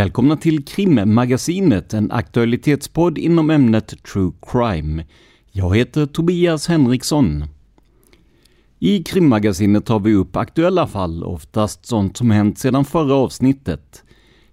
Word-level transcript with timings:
Välkomna 0.00 0.36
till 0.36 0.64
Krimmagasinet, 0.64 1.94
en 1.94 2.10
aktualitetspodd 2.10 3.18
inom 3.18 3.50
ämnet 3.50 4.02
True 4.12 4.32
Crime. 4.46 5.04
Jag 5.52 5.76
heter 5.76 6.06
Tobias 6.06 6.68
Henriksson. 6.68 7.44
I 8.78 9.02
Krimmagasinet 9.02 9.86
tar 9.86 10.00
vi 10.00 10.14
upp 10.14 10.36
aktuella 10.36 10.86
fall, 10.86 11.24
oftast 11.24 11.86
sånt 11.86 12.16
som 12.16 12.30
hänt 12.30 12.58
sedan 12.58 12.84
förra 12.84 13.14
avsnittet. 13.14 14.04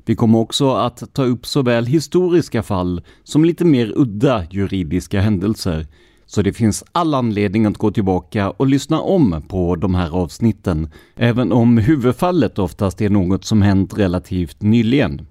Vi 0.06 0.16
kommer 0.16 0.40
också 0.40 0.74
att 0.74 1.14
ta 1.14 1.24
upp 1.24 1.46
såväl 1.46 1.86
historiska 1.86 2.64
fall 2.64 3.02
som 3.24 3.46
lite 3.46 3.66
mer 3.66 3.94
udda 3.96 4.46
juridiska 4.52 5.22
händelser. 5.22 5.88
Så 6.26 6.42
det 6.42 6.54
finns 6.54 6.84
all 6.92 7.14
anledning 7.14 7.66
att 7.66 7.78
gå 7.78 7.92
tillbaka 7.92 8.50
och 8.50 8.68
lyssna 8.68 9.02
om 9.02 9.42
på 9.48 9.76
de 9.76 9.96
här 9.96 10.10
avsnitten, 10.10 10.90
även 11.16 11.52
om 11.52 11.78
huvudfallet 11.78 12.60
oftast 12.60 13.02
är 13.02 13.10
något 13.10 13.46
som 13.46 13.62
hänt 13.62 13.98
relativt 13.98 14.62
nyligen. 14.62 15.26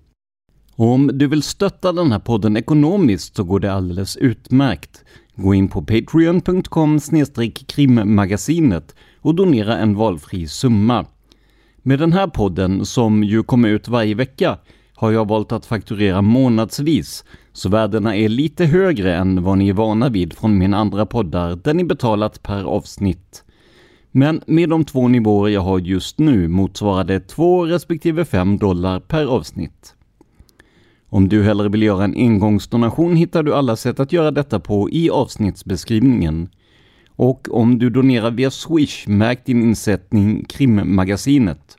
Och 0.76 0.86
om 0.86 1.10
du 1.14 1.26
vill 1.26 1.42
stötta 1.42 1.92
den 1.92 2.12
här 2.12 2.18
podden 2.18 2.56
ekonomiskt 2.56 3.36
så 3.36 3.44
går 3.44 3.60
det 3.60 3.72
alldeles 3.72 4.16
utmärkt. 4.16 5.04
Gå 5.34 5.54
in 5.54 5.68
på 5.68 5.82
patreon.com 5.82 7.00
krimmagasinet 7.66 8.94
och 9.20 9.34
donera 9.34 9.78
en 9.78 9.94
valfri 9.94 10.48
summa. 10.48 11.06
Med 11.82 11.98
den 11.98 12.12
här 12.12 12.26
podden, 12.26 12.86
som 12.86 13.24
ju 13.24 13.42
kommer 13.42 13.68
ut 13.68 13.88
varje 13.88 14.14
vecka, 14.14 14.58
har 14.94 15.12
jag 15.12 15.28
valt 15.28 15.52
att 15.52 15.66
fakturera 15.66 16.22
månadsvis, 16.22 17.24
så 17.52 17.68
värdena 17.68 18.16
är 18.16 18.28
lite 18.28 18.64
högre 18.64 19.16
än 19.16 19.42
vad 19.42 19.58
ni 19.58 19.68
är 19.68 19.72
vana 19.72 20.08
vid 20.08 20.32
från 20.32 20.58
mina 20.58 20.76
andra 20.76 21.06
poddar, 21.06 21.56
där 21.56 21.74
ni 21.74 21.84
betalat 21.84 22.42
per 22.42 22.64
avsnitt. 22.64 23.44
Men 24.10 24.42
med 24.46 24.68
de 24.68 24.84
två 24.84 25.08
nivåer 25.08 25.50
jag 25.50 25.60
har 25.60 25.78
just 25.78 26.18
nu 26.18 26.48
motsvarar 26.48 27.04
det 27.04 27.20
2 27.20 27.66
respektive 27.66 28.24
5 28.24 28.58
dollar 28.58 29.00
per 29.00 29.26
avsnitt. 29.26 29.95
Om 31.08 31.28
du 31.28 31.42
hellre 31.42 31.68
vill 31.68 31.82
göra 31.82 32.04
en 32.04 32.14
engångsdonation 32.14 33.16
hittar 33.16 33.42
du 33.42 33.54
alla 33.54 33.76
sätt 33.76 34.00
att 34.00 34.12
göra 34.12 34.30
detta 34.30 34.60
på 34.60 34.90
i 34.90 35.10
avsnittsbeskrivningen. 35.10 36.48
Och 37.08 37.48
om 37.50 37.78
du 37.78 37.90
donerar 37.90 38.30
via 38.30 38.50
Swish, 38.50 39.08
märk 39.08 39.46
din 39.46 39.62
insättning 39.62 40.44
Krimmagasinet. 40.44 41.78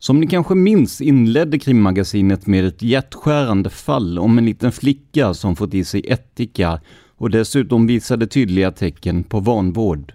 Som 0.00 0.20
ni 0.20 0.26
kanske 0.26 0.54
minns 0.54 1.00
inledde 1.00 1.58
krimmagasinet 1.58 2.46
med 2.46 2.64
ett 2.64 2.82
hjärtskärande 2.82 3.70
fall 3.70 4.18
om 4.18 4.38
en 4.38 4.44
liten 4.44 4.72
flicka 4.72 5.34
som 5.34 5.56
fått 5.56 5.74
i 5.74 5.84
sig 5.84 6.04
ättika 6.08 6.80
och 7.16 7.30
dessutom 7.30 7.86
visade 7.86 8.26
tydliga 8.26 8.70
tecken 8.70 9.24
på 9.24 9.40
vanvård. 9.40 10.12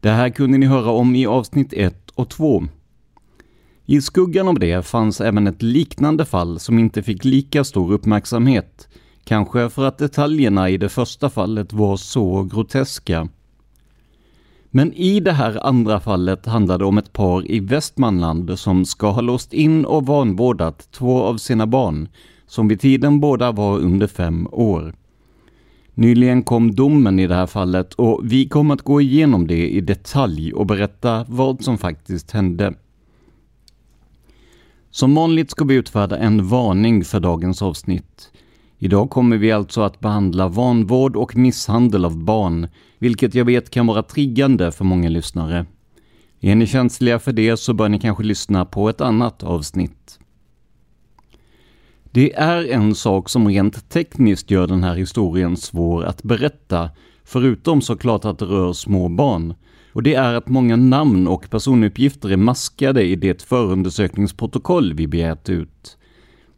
Det 0.00 0.10
här 0.10 0.30
kunde 0.30 0.58
ni 0.58 0.66
höra 0.66 0.90
om 0.90 1.14
i 1.14 1.26
avsnitt 1.26 1.72
1 1.72 2.10
och 2.14 2.28
2. 2.28 2.64
I 3.90 4.00
skuggan 4.00 4.48
av 4.48 4.58
det 4.58 4.86
fanns 4.86 5.20
även 5.20 5.46
ett 5.46 5.62
liknande 5.62 6.24
fall 6.24 6.58
som 6.58 6.78
inte 6.78 7.02
fick 7.02 7.24
lika 7.24 7.64
stor 7.64 7.92
uppmärksamhet, 7.92 8.88
kanske 9.24 9.70
för 9.70 9.84
att 9.84 9.98
detaljerna 9.98 10.70
i 10.70 10.76
det 10.76 10.88
första 10.88 11.30
fallet 11.30 11.72
var 11.72 11.96
så 11.96 12.42
groteska. 12.42 13.28
Men 14.70 14.92
i 14.92 15.20
det 15.20 15.32
här 15.32 15.66
andra 15.66 16.00
fallet 16.00 16.46
handlar 16.46 16.78
det 16.78 16.84
om 16.84 16.98
ett 16.98 17.12
par 17.12 17.50
i 17.50 17.60
Västmanland 17.60 18.58
som 18.58 18.84
ska 18.84 19.10
ha 19.10 19.20
låst 19.20 19.52
in 19.52 19.84
och 19.84 20.06
vanvårdat 20.06 20.88
två 20.92 21.22
av 21.22 21.36
sina 21.36 21.66
barn, 21.66 22.08
som 22.46 22.68
vid 22.68 22.80
tiden 22.80 23.20
båda 23.20 23.52
var 23.52 23.78
under 23.78 24.06
fem 24.06 24.48
år. 24.52 24.94
Nyligen 25.94 26.42
kom 26.42 26.74
domen 26.74 27.18
i 27.18 27.26
det 27.26 27.34
här 27.34 27.46
fallet 27.46 27.94
och 27.94 28.20
vi 28.24 28.48
kommer 28.48 28.74
att 28.74 28.82
gå 28.82 29.00
igenom 29.00 29.46
det 29.46 29.68
i 29.68 29.80
detalj 29.80 30.52
och 30.52 30.66
berätta 30.66 31.24
vad 31.28 31.64
som 31.64 31.78
faktiskt 31.78 32.30
hände. 32.30 32.74
Som 34.90 35.14
vanligt 35.14 35.50
ska 35.50 35.64
vi 35.64 35.74
utfärda 35.74 36.16
en 36.16 36.48
varning 36.48 37.04
för 37.04 37.20
dagens 37.20 37.62
avsnitt. 37.62 38.30
Idag 38.78 39.10
kommer 39.10 39.36
vi 39.36 39.52
alltså 39.52 39.80
att 39.80 40.00
behandla 40.00 40.48
vanvård 40.48 41.16
och 41.16 41.36
misshandel 41.36 42.04
av 42.04 42.24
barn, 42.24 42.68
vilket 42.98 43.34
jag 43.34 43.44
vet 43.44 43.70
kan 43.70 43.86
vara 43.86 44.02
triggande 44.02 44.72
för 44.72 44.84
många 44.84 45.08
lyssnare. 45.08 45.66
Är 46.40 46.54
ni 46.54 46.66
känsliga 46.66 47.18
för 47.18 47.32
det 47.32 47.56
så 47.56 47.72
bör 47.72 47.88
ni 47.88 48.00
kanske 48.00 48.24
lyssna 48.24 48.64
på 48.64 48.88
ett 48.88 49.00
annat 49.00 49.42
avsnitt. 49.42 50.18
Det 52.10 52.34
är 52.34 52.64
en 52.64 52.94
sak 52.94 53.28
som 53.28 53.48
rent 53.48 53.88
tekniskt 53.88 54.50
gör 54.50 54.66
den 54.66 54.84
här 54.84 54.94
historien 54.94 55.56
svår 55.56 56.04
att 56.04 56.22
berätta, 56.22 56.90
förutom 57.24 57.80
såklart 57.80 58.24
att 58.24 58.38
det 58.38 58.44
rör 58.44 58.72
små 58.72 59.08
barn. 59.08 59.54
Och 59.98 60.04
det 60.04 60.14
är 60.14 60.34
att 60.34 60.48
många 60.48 60.76
namn 60.76 61.28
och 61.28 61.50
personuppgifter 61.50 62.32
är 62.32 62.36
maskade 62.36 63.04
i 63.04 63.16
det 63.16 63.42
förundersökningsprotokoll 63.42 64.94
vi 64.94 65.06
begärt 65.06 65.48
ut. 65.48 65.98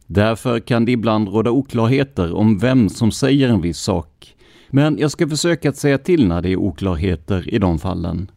Därför 0.07 0.59
kan 0.59 0.85
det 0.85 0.91
ibland 0.91 1.27
råda 1.27 1.51
oklarheter 1.51 2.33
om 2.33 2.57
vem 2.57 2.89
som 2.89 3.11
säger 3.11 3.49
en 3.49 3.61
viss 3.61 3.77
sak. 3.77 4.35
Men 4.69 4.97
jag 4.97 5.11
ska 5.11 5.27
försöka 5.27 5.69
att 5.69 5.77
säga 5.77 5.97
till 5.97 6.27
när 6.27 6.41
det 6.41 6.49
är 6.49 6.55
oklarheter 6.55 7.53
i 7.53 7.59
de 7.59 7.79
fallen. 7.79 8.31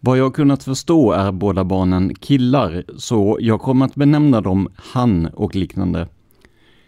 Vad 0.00 0.18
jag 0.18 0.24
har 0.24 0.30
kunnat 0.30 0.64
förstå 0.64 1.12
är 1.12 1.32
båda 1.32 1.64
barnen 1.64 2.14
killar, 2.14 2.84
så 2.96 3.38
jag 3.40 3.60
kommer 3.60 3.86
att 3.86 3.94
benämna 3.94 4.40
dem 4.40 4.68
han 4.76 5.26
och 5.26 5.54
liknande. 5.54 6.08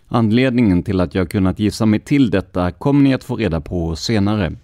Anledningen 0.09 0.83
till 0.83 1.01
att 1.01 1.15
jag 1.15 1.31
kunnat 1.31 1.59
gissa 1.59 1.87
mig 1.87 2.01
till 2.01 2.31
detta 2.31 2.71
kommer 2.71 3.03
ni 3.03 3.15
att 3.15 3.25
få 3.25 3.37
reda 3.37 3.61
på 3.61 3.97
senare. 3.97 4.57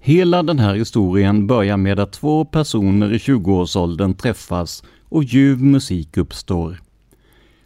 Hela 0.00 0.42
den 0.42 0.58
här 0.58 0.74
historien 0.74 1.46
börjar 1.46 1.76
med 1.76 2.00
att 2.00 2.12
två 2.12 2.44
personer 2.44 3.12
i 3.12 3.18
20-årsåldern 3.18 4.14
träffas 4.14 4.84
och 5.08 5.24
ljuv 5.24 5.62
musik 5.62 6.16
uppstår. 6.16 6.80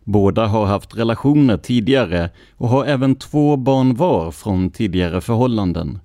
Båda 0.04 0.46
har 0.46 0.66
haft 0.66 0.96
relationer 0.96 1.56
tidigare 1.56 2.30
och 2.56 2.68
har 2.68 2.84
även 2.84 3.14
två 3.14 3.56
barn 3.56 3.94
var 3.94 4.30
från 4.30 4.70
tidigare 4.70 5.20
förhållanden. 5.20 5.98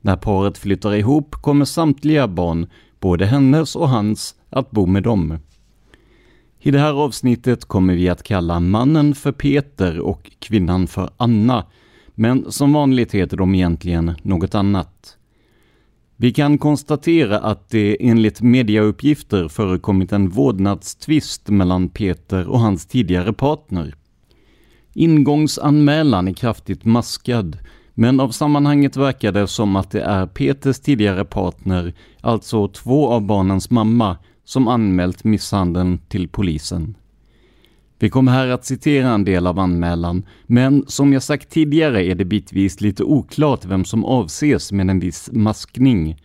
När 0.00 0.16
paret 0.16 0.58
flyttar 0.58 0.94
ihop 0.94 1.34
kommer 1.34 1.64
samtliga 1.64 2.28
barn, 2.28 2.66
både 3.00 3.26
hennes 3.26 3.76
och 3.76 3.88
hans, 3.88 4.34
att 4.50 4.70
bo 4.70 4.86
med 4.86 5.02
dem. 5.02 5.38
I 6.60 6.70
det 6.70 6.78
här 6.78 6.92
avsnittet 6.92 7.64
kommer 7.64 7.94
vi 7.94 8.08
att 8.08 8.22
kalla 8.22 8.60
mannen 8.60 9.14
för 9.14 9.32
Peter 9.32 10.00
och 10.00 10.30
kvinnan 10.38 10.86
för 10.86 11.10
Anna, 11.16 11.66
men 12.14 12.52
som 12.52 12.72
vanligt 12.72 13.12
heter 13.12 13.36
de 13.36 13.54
egentligen 13.54 14.14
något 14.22 14.54
annat. 14.54 15.16
Vi 16.22 16.32
kan 16.32 16.58
konstatera 16.58 17.38
att 17.38 17.70
det 17.70 17.96
enligt 18.00 18.40
mediauppgifter 18.40 19.48
förekommit 19.48 20.12
en 20.12 20.28
vårdnadstvist 20.28 21.48
mellan 21.48 21.88
Peter 21.88 22.48
och 22.48 22.60
hans 22.60 22.86
tidigare 22.86 23.32
partner. 23.32 23.94
Ingångsanmälan 24.92 26.28
är 26.28 26.32
kraftigt 26.32 26.84
maskad, 26.84 27.58
men 27.94 28.20
av 28.20 28.30
sammanhanget 28.30 28.96
verkar 28.96 29.32
det 29.32 29.46
som 29.46 29.76
att 29.76 29.90
det 29.90 30.02
är 30.02 30.26
Peters 30.26 30.80
tidigare 30.80 31.24
partner, 31.24 31.94
alltså 32.20 32.68
två 32.68 33.08
av 33.08 33.22
barnens 33.22 33.70
mamma, 33.70 34.16
som 34.44 34.68
anmält 34.68 35.24
misshandeln 35.24 35.98
till 36.08 36.28
polisen. 36.28 36.96
Vi 38.02 38.10
kommer 38.10 38.32
här 38.32 38.48
att 38.48 38.64
citera 38.64 39.08
en 39.08 39.24
del 39.24 39.46
av 39.46 39.58
anmälan, 39.58 40.26
men 40.46 40.84
som 40.86 41.12
jag 41.12 41.22
sagt 41.22 41.50
tidigare 41.50 42.04
är 42.04 42.14
det 42.14 42.24
bitvis 42.24 42.80
lite 42.80 43.04
oklart 43.04 43.64
vem 43.64 43.84
som 43.84 44.04
avses 44.04 44.72
med 44.72 44.90
en 44.90 45.00
viss 45.00 45.30
maskning. 45.32 46.16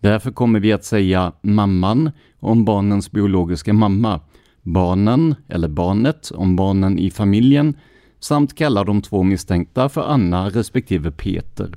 Därför 0.00 0.30
kommer 0.32 0.60
vi 0.60 0.72
att 0.72 0.84
säga 0.84 1.32
mamman 1.42 2.10
om 2.40 2.64
barnens 2.64 3.10
biologiska 3.10 3.72
mamma, 3.72 4.20
barnen 4.62 5.34
eller 5.48 5.68
barnet 5.68 6.30
om 6.30 6.56
barnen 6.56 6.98
i 6.98 7.10
familjen 7.10 7.76
samt 8.20 8.54
kalla 8.54 8.84
de 8.84 9.02
två 9.02 9.22
misstänkta 9.22 9.88
för 9.88 10.02
Anna 10.02 10.48
respektive 10.48 11.10
Peter. 11.10 11.74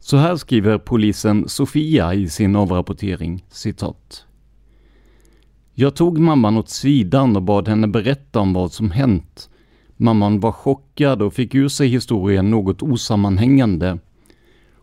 Så 0.00 0.16
här 0.16 0.36
skriver 0.36 0.78
polisen 0.78 1.48
Sofia 1.48 2.14
i 2.14 2.28
sin 2.28 2.56
avrapportering, 2.56 3.44
citat. 3.50 4.27
Jag 5.80 5.94
tog 5.94 6.18
mamman 6.18 6.56
åt 6.56 6.68
sidan 6.68 7.36
och 7.36 7.42
bad 7.42 7.68
henne 7.68 7.88
berätta 7.88 8.40
om 8.40 8.52
vad 8.52 8.72
som 8.72 8.90
hänt. 8.90 9.50
Mamman 9.96 10.40
var 10.40 10.52
chockad 10.52 11.22
och 11.22 11.34
fick 11.34 11.54
ur 11.54 11.68
sig 11.68 11.88
historien 11.88 12.50
något 12.50 12.82
osammanhängande. 12.82 13.98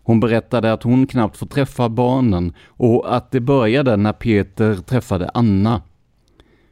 Hon 0.04 0.20
berättade 0.20 0.74
att 0.74 0.84
hon 0.84 1.08
knappt 1.08 1.38
får 1.38 1.46
träffa 1.46 1.90
barnen 1.90 2.54
och 2.68 3.16
att 3.16 3.32
det 3.32 3.40
började 3.40 3.98
när 3.98 4.14
Peter 4.14 4.76
träffade 4.76 5.30
Anna. 5.34 5.82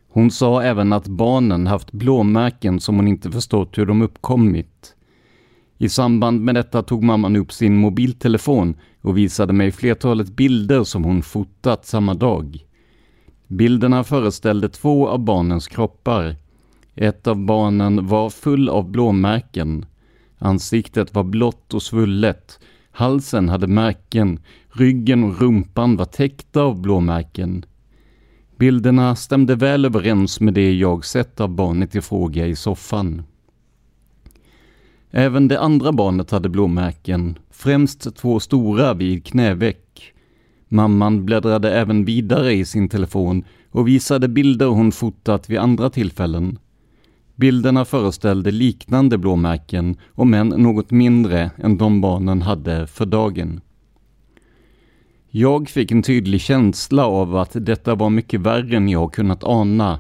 Hon 0.10 0.32
sa 0.32 0.64
även 0.64 0.94
att 0.94 1.08
barnen 1.08 1.68
haft 1.68 1.92
blåmärken 1.92 2.80
som 2.80 2.96
hon 2.96 3.08
inte 3.08 3.32
förstått 3.32 3.78
hur 3.78 3.86
de 3.86 4.02
uppkommit. 4.02 4.96
I 5.78 5.90
samband 5.90 6.42
med 6.42 6.56
detta 6.56 6.84
tog 6.84 7.04
mamman 7.04 7.36
upp 7.36 7.52
sin 7.52 7.78
mobiltelefon 7.78 8.76
och 9.02 9.18
visade 9.18 9.54
mig 9.54 9.72
flertalet 9.72 10.30
bilder 10.30 10.84
som 10.84 11.04
hon 11.04 11.22
fotat 11.22 11.86
samma 11.86 12.14
dag. 12.14 12.66
Bilderna 13.54 14.04
föreställde 14.04 14.70
två 14.70 15.08
av 15.08 15.20
barnens 15.20 15.68
kroppar. 15.68 16.36
Ett 16.96 17.28
av 17.28 17.46
barnen 17.46 18.08
var 18.08 18.30
full 18.30 18.70
av 18.70 18.92
blåmärken. 18.92 19.86
Ansiktet 20.38 21.14
var 21.14 21.24
blått 21.24 21.74
och 21.74 21.84
svullet. 21.84 22.60
Halsen 22.92 23.50
hade 23.50 23.68
märken. 23.68 24.40
Ryggen 24.70 25.24
och 25.24 25.42
rumpan 25.42 25.96
var 25.96 26.06
täckta 26.06 26.62
av 26.62 26.82
blåmärken. 26.82 27.66
Bilderna 28.58 29.16
stämde 29.16 29.56
väl 29.56 29.86
överens 29.86 30.40
med 30.40 30.54
det 30.54 30.74
jag 30.74 31.06
sett 31.06 31.42
av 31.42 31.50
barnet 31.50 31.96
i 31.96 32.02
fråga 32.02 32.48
i 32.48 32.56
soffan. 32.56 33.24
Även 35.12 35.48
det 35.48 35.60
andra 35.60 35.92
barnet 35.92 36.32
hade 36.32 36.50
blåmärken, 36.50 37.40
främst 37.52 38.16
två 38.16 38.40
stora 38.40 38.94
vid 38.94 39.26
knäveck. 39.26 40.13
Mamman 40.74 41.26
bläddrade 41.26 41.74
även 41.74 42.06
vidare 42.06 42.54
i 42.54 42.66
sin 42.66 42.90
telefon 42.90 43.44
och 43.72 43.88
visade 43.88 44.28
bilder 44.28 44.66
hon 44.66 44.92
fotat 44.92 45.50
vid 45.50 45.58
andra 45.58 45.90
tillfällen. 45.90 46.60
Bilderna 47.36 47.86
föreställde 47.86 48.52
liknande 48.52 49.18
blåmärken, 49.18 49.98
om 50.12 50.34
än 50.34 50.48
något 50.48 50.92
mindre 50.92 51.52
än 51.58 51.78
de 51.78 52.02
barnen 52.02 52.42
hade 52.42 52.88
för 52.88 53.06
dagen. 53.06 53.62
Jag 55.30 55.70
fick 55.70 55.92
en 55.92 56.04
tydlig 56.04 56.42
känsla 56.42 57.06
av 57.06 57.36
att 57.36 57.52
detta 57.54 57.96
var 57.96 58.10
mycket 58.10 58.42
värre 58.42 58.78
än 58.78 58.90
jag 58.90 59.14
kunnat 59.14 59.44
ana. 59.44 60.00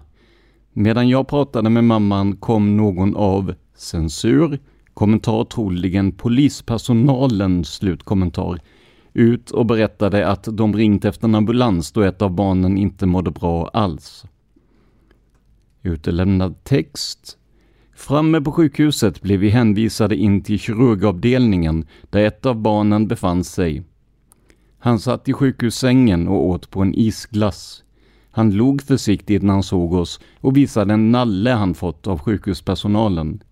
Medan 0.74 1.10
jag 1.10 1.28
pratade 1.28 1.70
med 1.70 1.84
mamman 1.84 2.36
kom 2.36 2.78
någon 2.78 3.16
av 3.16 3.54
censur, 3.76 4.60
kommentar 4.94 5.44
troligen 5.44 6.12
polispersonalen, 6.12 7.66
slutkommentar, 7.66 8.60
ut 9.14 9.52
och 9.52 9.66
berättade 9.66 10.28
att 10.28 10.48
de 10.52 10.74
ringt 10.74 11.06
efter 11.06 11.28
en 11.28 11.36
ambulans 11.36 11.92
då 11.92 12.02
ett 12.02 12.22
av 12.22 12.32
barnen 12.32 12.78
inte 12.78 13.06
mådde 13.06 13.32
bra 13.32 13.68
alls. 13.68 14.26
Utelämnad 15.82 16.64
text. 16.64 17.38
Framme 17.96 18.42
på 18.42 18.52
sjukhuset 18.52 19.22
blev 19.22 19.40
vi 19.40 19.50
hänvisade 19.50 20.16
in 20.16 20.42
till 20.42 20.60
kirurgavdelningen 20.60 21.88
där 22.10 22.26
ett 22.26 22.46
av 22.46 22.62
barnen 22.62 23.08
befann 23.08 23.44
sig. 23.44 23.84
Han 24.80 25.00
satt 25.00 25.30
i 25.30 25.34
sjukhussängen 25.34 26.28
och 26.28 26.48
åt 26.48 26.70
på 26.70 26.82
en 26.82 26.94
isglass. 26.94 27.84
Han 28.32 28.52
log 28.52 28.82
försiktigt 28.82 29.44
när 29.44 29.54
han 29.54 29.64
såg 29.64 29.94
oss 29.94 30.20
och 30.40 30.58
visade 30.58 30.94
en 30.94 31.12
nalle 31.12 31.52
han 31.52 31.74
fått 31.74 32.08
av 32.08 32.20
sjukhuspersonalen. 32.20 33.44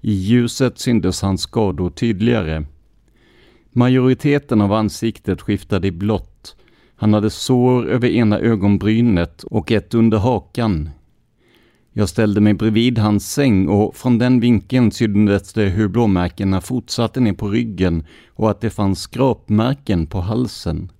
I 0.00 0.12
ljuset 0.12 0.78
syntes 0.78 1.22
hans 1.22 1.42
skador 1.42 1.90
tydligare. 1.90 2.64
Majoriteten 3.78 4.60
av 4.60 4.72
ansiktet 4.72 5.40
skiftade 5.40 5.88
i 5.88 5.90
blått. 5.90 6.56
Han 6.96 7.14
hade 7.14 7.30
sår 7.30 7.88
över 7.88 8.08
ena 8.08 8.38
ögonbrynet 8.38 9.42
och 9.42 9.72
ett 9.72 9.94
under 9.94 10.18
hakan. 10.18 10.90
Jag 11.92 12.08
ställde 12.08 12.40
mig 12.40 12.54
bredvid 12.54 12.98
hans 12.98 13.32
säng 13.32 13.68
och 13.68 13.96
från 13.96 14.18
den 14.18 14.40
vinkeln 14.40 14.90
syntes 14.90 15.52
det 15.52 15.64
hur 15.64 15.88
blåmärkena 15.88 16.60
fortsatte 16.60 17.20
ner 17.20 17.32
på 17.32 17.48
ryggen 17.48 18.06
och 18.28 18.50
att 18.50 18.60
det 18.60 18.70
fanns 18.70 19.00
skrapmärken 19.00 20.06
på 20.06 20.20
halsen. 20.20 20.92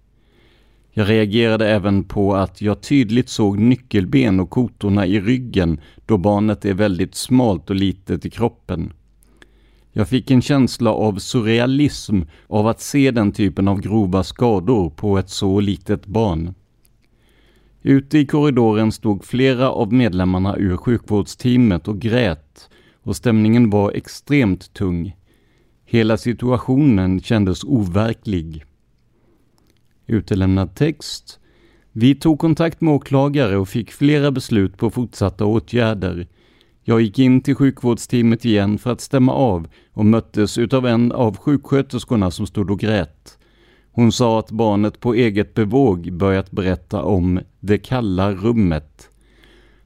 Jag 0.90 1.08
reagerade 1.08 1.68
även 1.68 2.04
på 2.04 2.34
att 2.34 2.62
jag 2.62 2.80
tydligt 2.80 3.28
såg 3.28 3.58
nyckelben 3.58 4.40
och 4.40 4.50
kotorna 4.50 5.06
i 5.06 5.20
ryggen 5.20 5.80
då 6.06 6.16
barnet 6.16 6.64
är 6.64 6.74
väldigt 6.74 7.14
smalt 7.14 7.70
och 7.70 7.76
litet 7.76 8.26
i 8.26 8.30
kroppen. 8.30 8.92
Jag 9.98 10.08
fick 10.08 10.30
en 10.30 10.42
känsla 10.42 10.90
av 10.92 11.18
surrealism 11.18 12.20
av 12.46 12.66
att 12.66 12.80
se 12.80 13.10
den 13.10 13.32
typen 13.32 13.68
av 13.68 13.80
grova 13.80 14.24
skador 14.24 14.90
på 14.90 15.18
ett 15.18 15.30
så 15.30 15.60
litet 15.60 16.06
barn. 16.06 16.54
Ute 17.82 18.18
i 18.18 18.26
korridoren 18.26 18.92
stod 18.92 19.24
flera 19.24 19.70
av 19.70 19.92
medlemmarna 19.92 20.56
ur 20.56 20.76
sjukvårdsteamet 20.76 21.88
och 21.88 22.00
grät 22.00 22.70
och 23.02 23.16
stämningen 23.16 23.70
var 23.70 23.92
extremt 23.92 24.74
tung. 24.74 25.16
Hela 25.84 26.16
situationen 26.16 27.20
kändes 27.20 27.64
overklig. 27.64 28.64
Utelämnad 30.06 30.74
text. 30.74 31.40
Vi 31.92 32.14
tog 32.14 32.38
kontakt 32.38 32.80
med 32.80 32.94
åklagare 32.94 33.56
och 33.56 33.68
fick 33.68 33.92
flera 33.92 34.30
beslut 34.30 34.76
på 34.76 34.90
fortsatta 34.90 35.44
åtgärder. 35.44 36.28
Jag 36.88 37.00
gick 37.00 37.18
in 37.18 37.40
till 37.40 37.54
sjukvårdsteamet 37.54 38.44
igen 38.44 38.78
för 38.78 38.92
att 38.92 39.00
stämma 39.00 39.32
av 39.32 39.68
och 39.92 40.06
möttes 40.06 40.58
utav 40.58 40.86
en 40.86 41.12
av 41.12 41.36
sjuksköterskorna 41.36 42.30
som 42.30 42.46
stod 42.46 42.70
och 42.70 42.80
grät. 42.80 43.38
Hon 43.92 44.12
sa 44.12 44.38
att 44.38 44.50
barnet 44.50 45.00
på 45.00 45.14
eget 45.14 45.54
bevåg 45.54 46.12
börjat 46.12 46.50
berätta 46.50 47.02
om 47.02 47.40
det 47.60 47.78
kalla 47.78 48.32
rummet. 48.32 49.10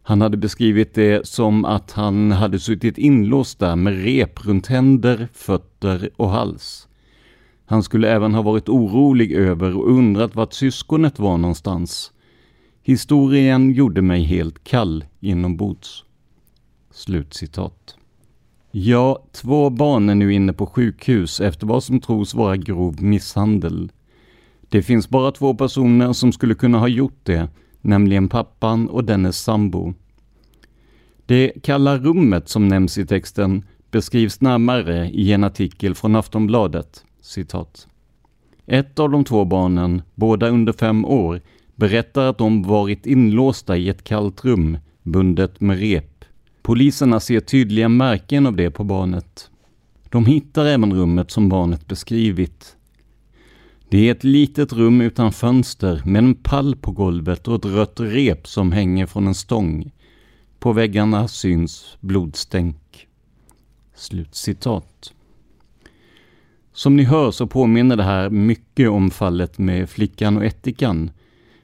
Han 0.03 0.21
hade 0.21 0.37
beskrivit 0.37 0.95
det 0.95 1.27
som 1.27 1.65
att 1.65 1.93
han 1.93 2.33
hade 2.33 2.59
suttit 2.59 2.99
inlåst 2.99 3.59
där 3.59 3.77
med 3.77 4.05
rep 4.05 4.47
runt 4.47 4.67
händer, 4.67 5.29
fötter 5.33 6.11
och 6.17 6.31
hals. 6.31 6.89
Han 7.67 7.83
skulle 7.83 8.11
även 8.11 8.35
ha 8.35 8.43
varit 8.43 8.69
orolig 8.69 9.33
över 9.33 9.77
och 9.77 9.91
undrat 9.91 10.35
vart 10.35 10.53
syskonet 10.53 11.19
var 11.19 11.39
någonstans. 11.39 12.13
Historien 12.83 13.73
gjorde 13.73 14.03
mig 14.03 14.23
helt 14.23 14.65
kall 14.65 15.05
inombords. 15.21 16.05
Slutcitat. 16.93 17.97
Ja, 18.71 19.23
två 19.33 19.71
barn 19.71 20.09
är 20.09 20.15
nu 20.15 20.35
inne 20.35 20.53
på 20.53 20.67
sjukhus 20.67 21.41
efter 21.41 21.67
vad 21.67 21.85
som 21.85 22.01
tros 22.01 22.35
vara 22.35 22.57
grov 22.57 23.03
misshandel. 23.03 23.93
Det 24.69 24.83
finns 24.83 25.09
bara 25.09 25.33
två 25.33 25.55
personer 25.55 26.13
som 26.13 26.33
skulle 26.33 26.55
kunna 26.55 26.79
ha 26.79 26.89
gjort 26.89 27.21
det, 27.23 27.49
nämligen 27.81 28.29
pappan 28.29 28.89
och 28.89 29.05
dennes 29.05 29.39
sambo. 29.39 29.95
Det 31.27 31.53
kalla 31.63 31.99
rummet 31.99 32.49
som 32.49 32.69
nämns 32.69 32.99
i 32.99 33.07
texten 33.07 33.65
beskrivs 33.91 34.41
närmare 34.41 35.11
i 35.11 35.33
en 35.33 35.45
artikel 35.45 35.95
från 35.95 36.17
Aftonbladet. 36.17 37.05
Citat. 37.21 37.89
Ett 38.67 38.99
av 38.99 39.11
de 39.11 39.25
två 39.25 39.45
barnen, 39.45 40.03
båda 40.15 40.49
under 40.49 40.73
fem 40.73 41.05
år, 41.05 41.41
berättar 41.77 42.27
att 42.27 42.39
de 42.39 42.63
varit 42.63 43.07
inlåsta 43.07 43.77
i 43.77 43.89
ett 43.89 44.05
kallt 44.05 44.45
rum, 44.45 44.79
bundet 45.03 45.61
med 45.61 45.79
rep. 45.79 46.12
Poliserna 46.63 47.21
ser 47.21 47.41
tydliga 47.41 47.89
märken 47.89 48.47
av 48.47 48.57
det 48.57 48.71
på 48.71 48.85
barnet. 48.85 49.51
De 50.09 50.27
hittar 50.27 50.67
även 50.67 50.95
rummet 50.95 51.31
som 51.31 51.49
barnet 51.49 51.89
beskrivit, 51.89 52.77
det 53.93 54.09
är 54.09 54.13
ett 54.13 54.25
litet 54.25 54.73
rum 54.73 55.01
utan 55.01 55.33
fönster 55.33 56.03
med 56.05 56.25
en 56.25 56.35
pall 56.35 56.77
på 56.77 56.91
golvet 56.91 57.49
och 57.49 57.55
ett 57.55 57.65
rött 57.65 58.01
rep 58.01 58.47
som 58.47 58.73
hänger 58.73 59.07
från 59.07 59.27
en 59.27 59.35
stång. 59.35 59.93
På 60.59 60.73
väggarna 60.73 61.29
syns 61.29 61.97
blodstänk. 62.01 63.07
Slutcitat. 63.95 65.13
Som 66.73 66.97
ni 66.97 67.03
hör 67.03 67.31
så 67.31 67.47
påminner 67.47 67.97
det 67.97 68.03
här 68.03 68.31
mycket 68.31 68.89
om 68.89 69.11
fallet 69.11 69.59
med 69.59 69.91
flickan 69.91 70.37
och 70.37 70.45
ättikan. 70.45 71.11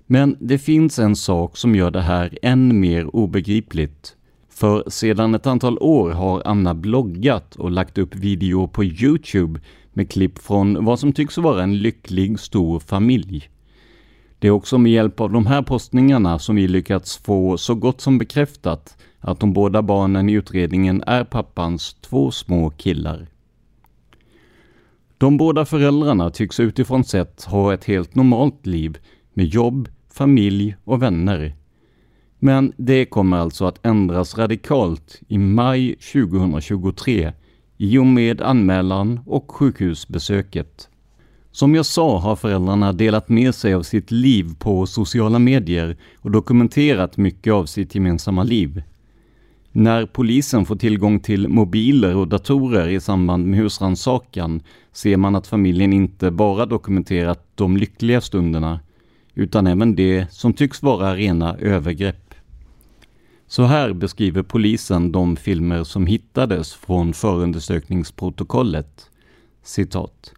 Men 0.07 0.37
det 0.41 0.59
finns 0.59 0.99
en 0.99 1.17
sak 1.17 1.57
som 1.57 1.75
gör 1.75 1.91
det 1.91 2.03
här 2.03 2.39
än 2.43 2.81
mer 2.81 3.17
obegripligt. 3.17 4.17
För 4.59 4.91
sedan 4.91 5.35
ett 5.35 5.47
antal 5.47 5.79
år 5.79 6.11
har 6.11 6.43
Anna 6.45 6.75
bloggat 6.75 7.57
och 7.57 7.71
lagt 7.71 7.99
upp 7.99 8.15
videor 8.15 8.67
på 8.67 8.85
Youtube 8.85 9.61
med 9.93 10.11
klipp 10.11 10.39
från 10.39 10.85
vad 10.85 11.01
som 11.01 11.13
tycks 11.13 11.39
vara 11.39 11.63
en 11.63 11.79
lycklig 11.79 12.41
stor 12.41 12.81
familj. 12.81 13.51
Det 14.39 14.49
är 14.49 14.51
också 14.51 14.79
med 14.79 14.93
hjälp 14.93 15.21
av 15.21 15.33
de 15.33 15.47
här 15.47 15.63
postningarna 15.63 16.39
som 16.39 16.57
vi 16.57 16.69
lyckats 16.69 17.17
få 17.17 17.59
så 17.59 17.75
gott 17.75 18.01
som 18.01 18.19
bekräftat 18.19 18.97
att 19.21 19.41
de 19.41 19.53
båda 19.53 19.83
barnen 19.83 20.29
i 20.29 20.33
utredningen 20.33 21.03
är 21.07 21.25
pappans 21.25 21.97
två 22.01 22.31
små 22.31 22.71
killar. 22.71 23.27
De 25.19 25.37
båda 25.37 25.65
föräldrarna 25.65 26.31
tycks 26.31 26.61
utifrån 26.61 27.05
sett 27.05 27.45
ha 27.45 27.75
ett 27.75 27.85
helt 27.85 28.15
normalt 28.15 28.67
liv 28.67 28.99
med 29.35 29.47
jobb, 29.47 29.89
familj 30.11 30.77
och 30.85 31.03
vänner. 31.03 31.58
Men 32.39 32.73
det 32.77 33.05
kommer 33.05 33.37
alltså 33.37 33.65
att 33.65 33.87
ändras 33.87 34.39
radikalt 34.39 35.21
i 35.29 35.39
maj 35.39 35.95
2023 35.95 37.33
i 37.77 37.99
och 37.99 38.07
med 38.07 38.41
anmälan 38.41 39.21
och 39.27 39.51
sjukhusbesöket. 39.51 40.89
Som 41.51 41.75
jag 41.75 41.87
sa 41.87 42.19
har 42.19 42.37
föräldrarna 42.37 42.93
delat 42.93 43.29
med 43.29 43.55
sig 43.55 43.75
av 43.75 43.83
sitt 43.83 44.11
liv 44.11 44.55
på 44.59 44.87
sociala 44.87 45.39
medier 45.39 45.97
och 46.19 46.31
dokumenterat 46.31 47.17
mycket 47.17 47.53
av 47.53 47.67
sitt 47.67 47.95
gemensamma 47.95 48.43
liv. 48.43 48.83
När 49.73 50.07
polisen 50.07 50.65
får 50.65 50.77
tillgång 50.77 51.21
till 51.21 51.49
mobiler 51.49 52.17
och 52.17 52.29
datorer 52.29 52.89
i 52.89 53.01
samband 53.01 53.47
med 53.47 53.59
husrannsakan 53.59 54.63
ser 54.93 55.17
man 55.17 55.37
att 55.37 55.47
familjen 55.47 55.93
inte 55.93 56.31
bara 56.31 56.67
dokumenterat 56.67 57.45
de 57.55 57.77
lyckliga 57.77 58.21
stunderna, 58.21 58.81
utan 59.35 59.67
även 59.67 59.95
det 59.95 60.33
som 60.33 60.53
tycks 60.53 60.83
vara 60.83 61.15
rena 61.15 61.57
övergrepp. 61.57 62.28
Så 63.51 63.63
här 63.63 63.93
beskriver 63.93 64.43
polisen 64.43 65.13
de 65.13 65.37
filmer 65.37 65.85
som 65.85 66.07
hittades 66.07 66.75
från 66.75 67.13
förundersökningsprotokollet. 67.13 69.11
Citat. 69.63 70.35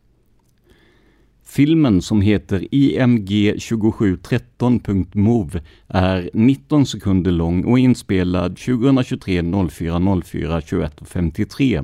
Filmen 1.44 2.02
som 2.02 2.20
heter 2.20 2.60
IMG2713.mov 2.60 5.60
är 5.88 6.30
19 6.34 6.86
sekunder 6.86 7.30
lång 7.30 7.64
och 7.64 7.78
inspelad 7.78 8.56
2023 8.56 9.42
04 9.70 10.22
04 10.24 10.60
21 10.60 11.00
53. 11.06 11.82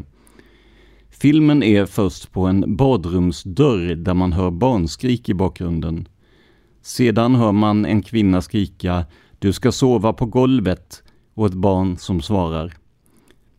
Filmen 1.11 1.63
är 1.63 1.87
först 1.87 2.33
på 2.33 2.47
en 2.47 2.77
badrumsdörr 2.77 3.95
där 3.95 4.15
man 4.15 4.33
hör 4.33 4.51
barnskrik 4.51 5.29
i 5.29 5.35
bakgrunden. 5.35 6.09
Sedan 6.83 7.35
hör 7.35 7.53
man 7.53 7.85
en 7.85 8.03
kvinna 8.03 8.43
skrika 8.43 9.05
”Du 9.39 9.53
ska 9.53 9.73
sova 9.73 10.13
på 10.13 10.27
golvet” 10.27 11.03
och 11.37 11.47
ett 11.47 11.55
barn 11.55 11.99
som 11.99 12.21
svarar. 12.21 12.73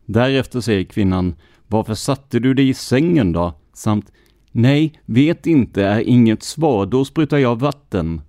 Därefter 0.06 0.60
säger 0.60 0.84
kvinnan 0.84 1.34
”Varför 1.66 1.94
satte 1.94 2.38
du 2.38 2.54
dig 2.54 2.68
i 2.68 2.74
sängen 2.74 3.32
då?” 3.32 3.54
samt 3.72 4.12
Nej, 4.52 5.00
vet 5.06 5.46
inte 5.46 5.84
är 5.84 6.00
inget 6.00 6.42
svar, 6.42 6.86
då 6.86 7.04
sprutar 7.04 7.38
jag 7.38 7.60
vatten. 7.60 8.20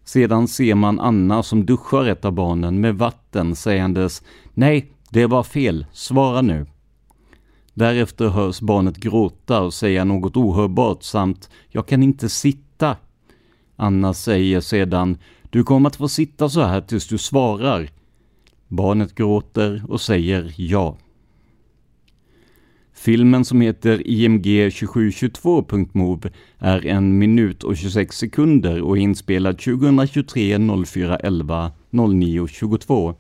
Sedan 0.04 0.48
ser 0.48 0.76
man 0.76 1.00
Anna 1.00 1.44
som 1.44 1.66
duschar 1.66 2.06
ett 2.06 2.26
av 2.26 2.32
barnen 2.32 2.82
med 2.82 2.96
vatten 2.96 3.56
sägandes 3.56 4.24
Nej, 4.54 4.92
det 5.10 5.26
var 5.26 5.44
fel, 5.44 5.86
svara 5.92 6.42
nu. 6.42 6.66
Därefter 7.74 8.28
hörs 8.28 8.62
barnet 8.62 8.98
gråta 8.98 9.62
och 9.62 9.74
säga 9.74 10.04
något 10.04 10.38
ohörbart 10.38 11.04
samt 11.04 11.50
Jag 11.70 11.88
kan 11.88 12.04
inte 12.04 12.30
sitta. 12.30 12.98
Anna 13.82 14.14
säger 14.14 14.62
sedan 14.62 15.18
Du 15.50 15.64
kommer 15.64 15.90
att 15.90 15.96
få 15.96 16.08
sitta 16.08 16.50
så 16.50 16.62
här 16.62 16.82
tills 16.82 17.08
du 17.08 17.18
svarar. 17.18 17.90
Barnet 18.68 19.16
gråter 19.16 19.84
och 19.88 20.02
säger 20.02 20.54
ja. 20.58 20.98
Filmen 22.94 23.46
som 23.46 23.62
heter 23.62 24.08
IMG 24.08 24.70
2722.move 24.70 26.32
är 26.60 26.86
en 26.86 27.18
minut 27.18 27.64
och 27.64 27.78
26 27.78 28.18
sekunder 28.18 28.82
och 28.82 28.98
är 28.98 29.02
inspelad 29.02 29.60
2023 29.60 30.60
04 30.86 31.16
11 31.18 31.72
09 31.90 32.48
22. 32.48 33.16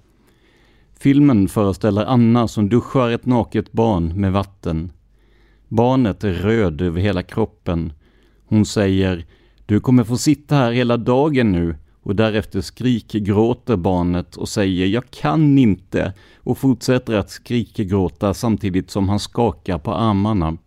Filmen 1.00 1.48
föreställer 1.48 2.06
Anna 2.06 2.48
som 2.48 2.70
duschar 2.70 3.10
ett 3.10 3.25
naket 3.25 3.72
barn 3.72 4.22
med 4.22 4.32
vatten. 4.32 4.91
Barnet 5.68 6.24
är 6.24 6.34
röd 6.34 6.82
över 6.82 7.01
hela 7.01 7.24
kroppen. 7.24 7.94
Hon 8.46 8.65
säger 8.65 9.25
du 9.65 9.80
kommer 9.80 10.03
få 10.03 10.18
sitta 10.18 10.56
här 10.56 10.72
hela 10.72 10.98
dagen 10.98 11.51
nu 11.51 11.75
och 12.03 12.15
därefter 12.15 12.62
skrikgråter 12.62 13.75
barnet 13.75 14.36
och 14.36 14.50
säger 14.50 14.86
”Jag 14.88 15.12
kan 15.12 15.58
inte” 15.58 16.13
och 16.38 16.58
fortsätter 16.58 17.18
att 17.18 17.30
skrikgråta 17.30 18.34
samtidigt 18.34 18.91
som 18.91 19.10
han 19.10 19.20
skakar 19.20 19.77
på 19.77 19.94
armarna. 19.94 20.58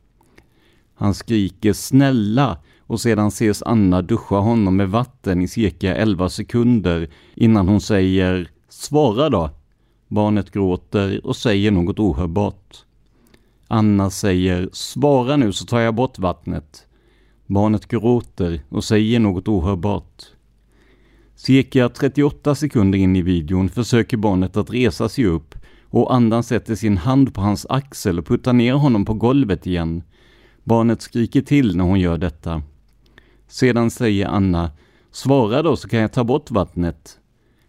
Han 0.94 1.14
skriker 1.14 1.72
”Snälla” 1.72 2.58
och 2.86 3.00
sedan 3.00 3.28
ses 3.28 3.62
Anna 3.62 4.02
duscha 4.02 4.36
honom 4.36 4.76
med 4.76 4.90
vatten 4.90 5.42
i 5.42 5.48
cirka 5.48 5.96
11 5.96 6.28
sekunder 6.28 7.10
innan 7.34 7.68
hon 7.68 7.80
säger 7.80 8.50
”Svara 8.68 9.30
då”. 9.30 9.50
Barnet 10.08 10.50
gråter 10.50 11.26
och 11.26 11.36
säger 11.36 11.70
något 11.70 11.98
ohörbart. 11.98 12.76
Anna 13.68 14.10
säger 14.10 14.68
”Svara 14.72 15.36
nu 15.36 15.52
så 15.52 15.64
tar 15.64 15.80
jag 15.80 15.94
bort 15.94 16.18
vattnet”. 16.18 16.83
Barnet 17.46 17.88
gråter 17.88 18.60
och 18.68 18.84
säger 18.84 19.20
något 19.20 19.48
ohörbart. 19.48 20.22
Cirka 21.34 21.88
38 21.88 22.54
sekunder 22.54 22.98
in 22.98 23.16
i 23.16 23.22
videon 23.22 23.68
försöker 23.68 24.16
barnet 24.16 24.56
att 24.56 24.70
resa 24.70 25.08
sig 25.08 25.24
upp 25.26 25.54
och 25.88 26.14
andan 26.14 26.42
sätter 26.42 26.74
sin 26.74 26.96
hand 26.96 27.34
på 27.34 27.40
hans 27.40 27.66
axel 27.68 28.18
och 28.18 28.26
puttar 28.26 28.52
ner 28.52 28.74
honom 28.74 29.04
på 29.04 29.14
golvet 29.14 29.66
igen. 29.66 30.02
Barnet 30.62 31.02
skriker 31.02 31.42
till 31.42 31.76
när 31.76 31.84
hon 31.84 32.00
gör 32.00 32.18
detta. 32.18 32.62
Sedan 33.48 33.90
säger 33.90 34.26
Anna 34.26 34.70
”Svara 35.10 35.62
då 35.62 35.76
så 35.76 35.88
kan 35.88 36.00
jag 36.00 36.12
ta 36.12 36.24
bort 36.24 36.50
vattnet”. 36.50 37.18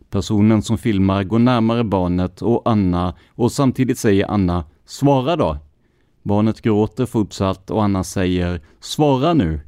Personen 0.09 0.61
som 0.61 0.77
filmar 0.77 1.23
går 1.23 1.39
närmare 1.39 1.83
barnet 1.83 2.41
och 2.41 2.61
Anna 2.65 3.15
och 3.29 3.51
samtidigt 3.51 3.99
säger 3.99 4.31
Anna 4.31 4.65
”Svara 4.85 5.35
då”. 5.35 5.57
Barnet 6.23 6.61
gråter 6.61 7.05
fortsatt 7.05 7.71
och 7.71 7.83
Anna 7.83 8.03
säger 8.03 8.61
”Svara 8.79 9.33
nu!” 9.33 9.59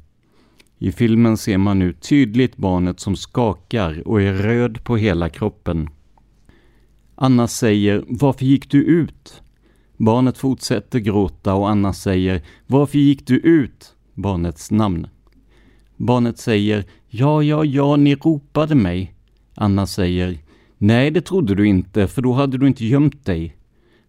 I 0.78 0.92
filmen 0.92 1.36
ser 1.36 1.58
man 1.58 1.78
nu 1.78 1.92
tydligt 1.92 2.56
barnet 2.56 3.00
som 3.00 3.16
skakar 3.16 4.08
och 4.08 4.22
är 4.22 4.32
röd 4.32 4.84
på 4.84 4.96
hela 4.96 5.28
kroppen. 5.28 5.88
Anna 7.14 7.48
säger 7.48 8.04
”Varför 8.08 8.44
gick 8.44 8.70
du 8.70 8.82
ut?” 8.84 9.42
Barnet 9.96 10.38
fortsätter 10.38 10.98
gråta 10.98 11.54
och 11.54 11.70
Anna 11.70 11.92
säger 11.92 12.42
”Varför 12.66 12.98
gick 12.98 13.26
du 13.26 13.36
ut?” 13.38 13.94
Barnets 14.14 14.70
namn. 14.70 15.06
Barnet 15.96 16.38
säger 16.38 16.84
”Ja, 17.08 17.42
ja, 17.42 17.64
ja, 17.64 17.96
ni 17.96 18.14
ropade 18.14 18.74
mig”. 18.74 19.14
Anna 19.54 19.86
säger 19.86 20.38
”Nej, 20.78 21.10
det 21.10 21.20
trodde 21.20 21.54
du 21.54 21.66
inte, 21.66 22.06
för 22.06 22.22
då 22.22 22.32
hade 22.32 22.58
du 22.58 22.66
inte 22.66 22.84
gömt 22.84 23.24
dig”. 23.24 23.56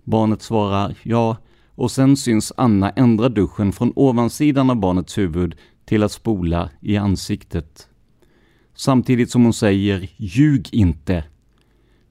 Barnet 0.03 0.41
svarar 0.41 0.95
”Ja” 1.03 1.37
och 1.75 1.91
sen 1.91 2.17
syns 2.17 2.53
Anna 2.57 2.89
ändra 2.89 3.29
duschen 3.29 3.71
från 3.71 3.93
ovansidan 3.95 4.69
av 4.69 4.75
barnets 4.75 5.17
huvud 5.17 5.55
till 5.89 6.03
att 6.03 6.11
spola 6.11 6.69
i 6.81 6.97
ansiktet. 6.97 7.87
Samtidigt 8.75 9.31
som 9.31 9.43
hon 9.43 9.53
säger 9.53 10.09
”Ljug 10.17 10.69
inte”. 10.71 11.23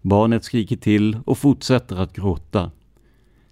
Barnet 0.03 0.45
skriker 0.45 0.77
till 0.77 1.19
och 1.27 1.39
fortsätter 1.39 1.97
att 1.97 2.17
gråta. 2.17 2.71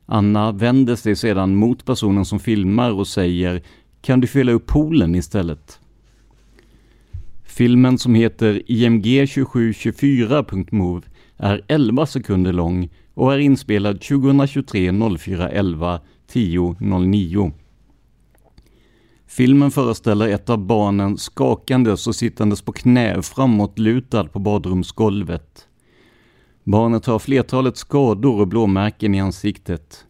Anna 0.06 0.52
vänder 0.52 0.96
sig 0.96 1.16
sedan 1.16 1.54
mot 1.54 1.84
personen 1.84 2.24
som 2.24 2.38
filmar 2.38 2.90
och 2.90 3.06
säger 3.08 3.62
”Kan 4.00 4.20
du 4.20 4.26
fylla 4.26 4.52
upp 4.52 4.66
poolen 4.66 5.14
istället?” 5.14 5.80
Filmen 7.44 7.98
som 7.98 8.14
heter 8.14 8.62
IMG 8.66 9.24
2724.move 9.24 11.02
är 11.36 11.62
11 11.68 12.06
sekunder 12.06 12.52
lång 12.52 12.88
och 13.14 13.34
är 13.34 13.38
inspelad 13.38 14.00
2023 14.00 14.92
04 15.18 15.48
11 15.48 16.00
10 16.26 16.76
09. 16.80 17.52
Filmen 19.36 19.70
föreställer 19.70 20.28
ett 20.28 20.50
av 20.50 20.58
barnen 20.58 21.18
skakandes 21.18 22.06
och 22.06 22.14
sittandes 22.14 22.62
på 22.62 22.72
knä 22.72 23.22
framåtlutad 23.22 24.24
på 24.24 24.38
badrumsgolvet. 24.38 25.68
Barnet 26.64 27.06
har 27.06 27.18
flertalet 27.18 27.76
skador 27.76 28.40
och 28.40 28.48
blåmärken 28.48 29.14
i 29.14 29.20
ansiktet. 29.20 30.04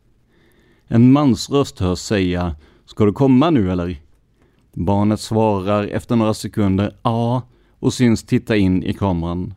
En 0.86 1.12
mans 1.12 1.50
röst 1.50 1.78
hörs 1.78 1.98
säga 1.98 2.56
”Ska 2.84 3.04
du 3.04 3.12
komma 3.12 3.50
nu 3.50 3.70
eller?” 3.70 4.00
Barnet 4.72 5.20
svarar 5.20 5.84
efter 5.84 6.16
några 6.16 6.34
sekunder 6.34 6.96
”Ja” 7.02 7.42
och 7.78 7.92
syns 7.92 8.22
titta 8.22 8.56
in 8.56 8.82
i 8.82 8.92
kameran. 8.92 9.54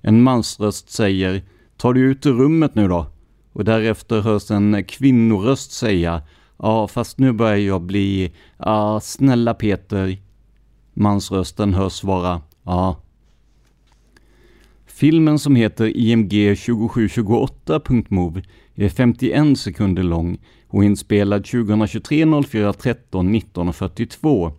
En 0.00 0.22
mansröst 0.22 0.90
säger 0.90 1.42
”Tar 1.76 1.92
du 1.92 2.00
ut 2.00 2.26
ur 2.26 2.32
rummet 2.32 2.74
nu 2.74 2.88
då?” 2.88 3.06
och 3.52 3.64
därefter 3.64 4.20
hörs 4.20 4.50
en 4.50 4.84
kvinnoröst 4.84 5.72
säga 5.72 6.22
”Ja, 6.62 6.88
fast 6.88 7.18
nu 7.18 7.32
börjar 7.32 7.56
jag 7.56 7.82
bli... 7.82 8.32
Ja, 8.58 9.00
snälla 9.02 9.54
Peter.” 9.54 10.18
Mansrösten 10.94 11.74
hörs 11.74 11.92
svara 11.92 12.40
”Ja”. 12.64 12.96
Filmen 14.86 15.38
som 15.38 15.56
heter 15.56 15.96
IMG 15.96 16.54
2728.move 16.54 18.42
är 18.74 18.88
51 18.88 19.58
sekunder 19.58 20.02
lång 20.02 20.38
och 20.68 20.84
inspelad 20.84 21.44
2023 21.44 22.42
04 22.42 22.72
13 22.72 23.34
1942. 23.34 24.52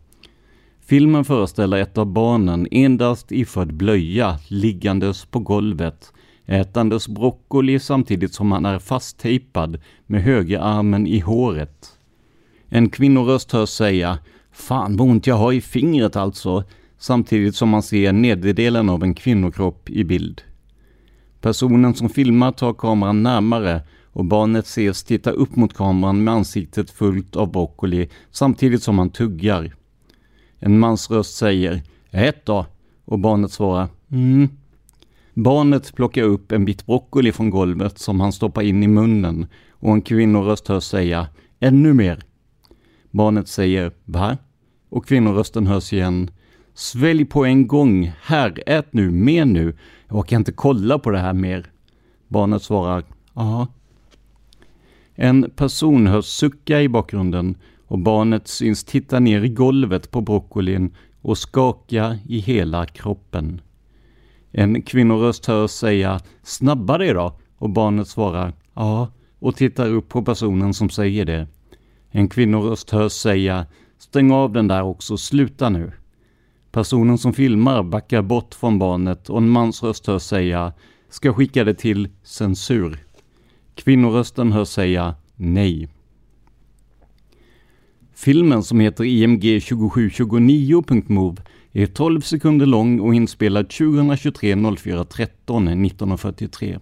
Filmen 0.85 1.25
föreställer 1.25 1.77
ett 1.77 1.97
av 1.97 2.05
barnen 2.05 2.67
endast 2.71 3.31
iförd 3.31 3.73
blöja 3.73 4.39
liggandes 4.47 5.25
på 5.25 5.39
golvet 5.39 6.13
ätandes 6.51 7.07
broccoli 7.07 7.79
samtidigt 7.79 8.33
som 8.33 8.51
han 8.51 8.65
är 8.65 8.79
fasttejpad 8.79 9.79
med 10.07 10.23
högerarmen 10.23 11.07
i 11.07 11.19
håret. 11.19 11.97
En 12.69 12.89
kvinnoröst 12.89 13.51
hörs 13.51 13.69
säga 13.69 14.19
”Fan 14.51 14.97
vad 14.97 15.09
ont 15.09 15.27
jag 15.27 15.35
har 15.35 15.53
i 15.53 15.61
fingret 15.61 16.15
alltså” 16.15 16.63
samtidigt 16.97 17.55
som 17.55 17.69
man 17.69 17.83
ser 17.83 18.11
nederdelen 18.11 18.89
av 18.89 19.03
en 19.03 19.13
kvinnokropp 19.13 19.89
i 19.89 20.03
bild. 20.03 20.41
Personen 21.41 21.93
som 21.93 22.09
filmar 22.09 22.51
tar 22.51 22.73
kameran 22.73 23.23
närmare 23.23 23.81
och 24.05 24.25
barnet 24.25 24.65
ses 24.65 25.03
titta 25.03 25.31
upp 25.31 25.55
mot 25.55 25.73
kameran 25.73 26.23
med 26.23 26.33
ansiktet 26.33 26.91
fullt 26.91 27.35
av 27.35 27.51
broccoli 27.51 28.09
samtidigt 28.31 28.83
som 28.83 28.99
han 28.99 29.09
tuggar. 29.09 29.75
En 30.59 30.79
mans 30.79 31.11
röst 31.11 31.35
säger 31.35 31.81
”Ät 32.11 32.45
då” 32.45 32.65
och 33.05 33.19
barnet 33.19 33.51
svarar 33.51 33.87
”Mm”. 34.09 34.60
Barnet 35.43 35.95
plockar 35.95 36.23
upp 36.23 36.51
en 36.51 36.65
bit 36.65 36.85
broccoli 36.85 37.31
från 37.31 37.49
golvet 37.49 37.99
som 37.99 38.19
han 38.19 38.31
stoppar 38.31 38.61
in 38.61 38.83
i 38.83 38.87
munnen 38.87 39.47
och 39.71 39.93
en 39.93 40.01
kvinnoröst 40.01 40.67
hörs 40.67 40.83
säga 40.83 41.27
”Ännu 41.59 41.93
mer”. 41.93 42.23
Barnet 43.11 43.47
säger 43.47 43.91
”Va?” 44.05 44.37
och 44.89 45.05
kvinnorösten 45.05 45.67
hörs 45.67 45.93
igen 45.93 46.31
”Svälj 46.73 47.25
på 47.25 47.45
en 47.45 47.67
gång, 47.67 48.11
här, 48.21 48.63
ät 48.65 48.93
nu, 48.93 49.11
mer 49.11 49.45
nu, 49.45 49.77
jag 50.09 50.27
kan 50.27 50.41
inte 50.41 50.51
kolla 50.51 50.99
på 50.99 51.09
det 51.09 51.19
här 51.19 51.33
mer”. 51.33 51.71
Barnet 52.27 52.61
svarar 52.63 53.03
”Ja”. 53.33 53.67
En 55.15 55.51
person 55.55 56.07
hörs 56.07 56.25
sucka 56.25 56.81
i 56.81 56.89
bakgrunden 56.89 57.57
och 57.87 57.99
barnet 57.99 58.47
syns 58.47 58.83
titta 58.83 59.19
ner 59.19 59.43
i 59.43 59.49
golvet 59.49 60.11
på 60.11 60.21
broccolin 60.21 60.95
och 61.21 61.37
skaka 61.37 62.17
i 62.27 62.39
hela 62.39 62.85
kroppen. 62.85 63.61
En 64.51 64.81
kvinnoröst 64.81 65.45
hörs 65.45 65.71
säga 65.71 66.19
”snabba 66.43 66.97
dig 66.97 67.13
då” 67.13 67.39
och 67.57 67.69
barnet 67.69 68.07
svarar 68.07 68.53
”ja” 68.73 69.07
och 69.39 69.55
tittar 69.55 69.89
upp 69.89 70.09
på 70.09 70.21
personen 70.21 70.73
som 70.73 70.89
säger 70.89 71.25
det. 71.25 71.47
En 72.09 72.29
kvinnoröst 72.29 72.89
hörs 72.89 73.11
säga 73.11 73.65
”stäng 73.97 74.31
av 74.31 74.53
den 74.53 74.67
där 74.67 74.83
också, 74.83 75.17
sluta 75.17 75.69
nu”. 75.69 75.91
Personen 76.71 77.17
som 77.17 77.33
filmar 77.33 77.83
backar 77.83 78.21
bort 78.21 78.55
från 78.55 78.79
barnet 78.79 79.29
och 79.29 79.37
en 79.37 79.49
mansröst 79.49 80.07
hörs 80.07 80.21
säga 80.21 80.73
”ska 81.09 81.33
skicka 81.33 81.63
det 81.63 81.73
till 81.73 82.09
censur”. 82.23 82.99
Kvinnorösten 83.75 84.51
hörs 84.51 84.67
säga 84.67 85.15
”nej”. 85.35 85.89
Filmen 88.15 88.63
som 88.63 88.79
heter 88.79 89.03
IMG 89.03 89.59
2729.move 89.59 91.41
är 91.71 91.85
12 91.85 92.21
sekunder 92.21 92.65
lång 92.65 92.99
och 92.99 93.15
inspelad 93.15 93.69
2023 93.69 94.75
04 94.77 95.03
13 95.03 95.67
1943. 95.67 96.79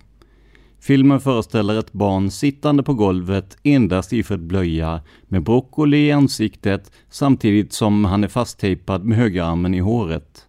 Filmen 0.82 1.20
föreställer 1.20 1.80
ett 1.80 1.94
barn 1.94 2.32
sittande 2.32 2.84
på 2.84 2.94
golvet 2.94 3.58
endast 3.64 4.14
iförd 4.14 4.40
blöja 4.40 5.02
med 5.24 5.44
broccoli 5.44 6.08
i 6.08 6.12
ansiktet 6.12 6.92
samtidigt 7.10 7.74
som 7.74 8.06
han 8.06 8.24
är 8.24 8.28
fasttejpad 8.28 9.06
med 9.06 9.18
högerarmen 9.18 9.74
i 9.74 9.80
håret. 9.80 10.46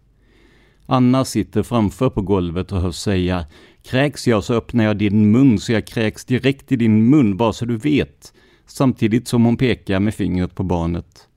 Anna 0.85 1.25
sitter 1.25 1.63
framför 1.63 2.09
på 2.09 2.21
golvet 2.21 2.71
och 2.71 2.81
hörs 2.81 2.95
säga 2.95 3.45
Kräks 3.83 4.27
jag 4.27 4.43
så 4.43 4.53
öppnar 4.53 4.83
jag 4.83 4.97
din 4.97 5.31
mun 5.31 5.59
så 5.59 5.71
jag 5.71 5.87
kräks 5.87 6.25
direkt 6.25 6.71
i 6.71 6.75
din 6.75 7.09
mun 7.09 7.37
bara 7.37 7.53
så 7.53 7.65
du 7.65 7.77
vet. 7.77 8.33
Samtidigt 8.65 9.27
som 9.27 9.45
hon 9.45 9.57
pekar 9.57 9.99
med 9.99 10.15
fingret 10.15 10.55
på 10.55 10.63
barnet. 10.63 11.27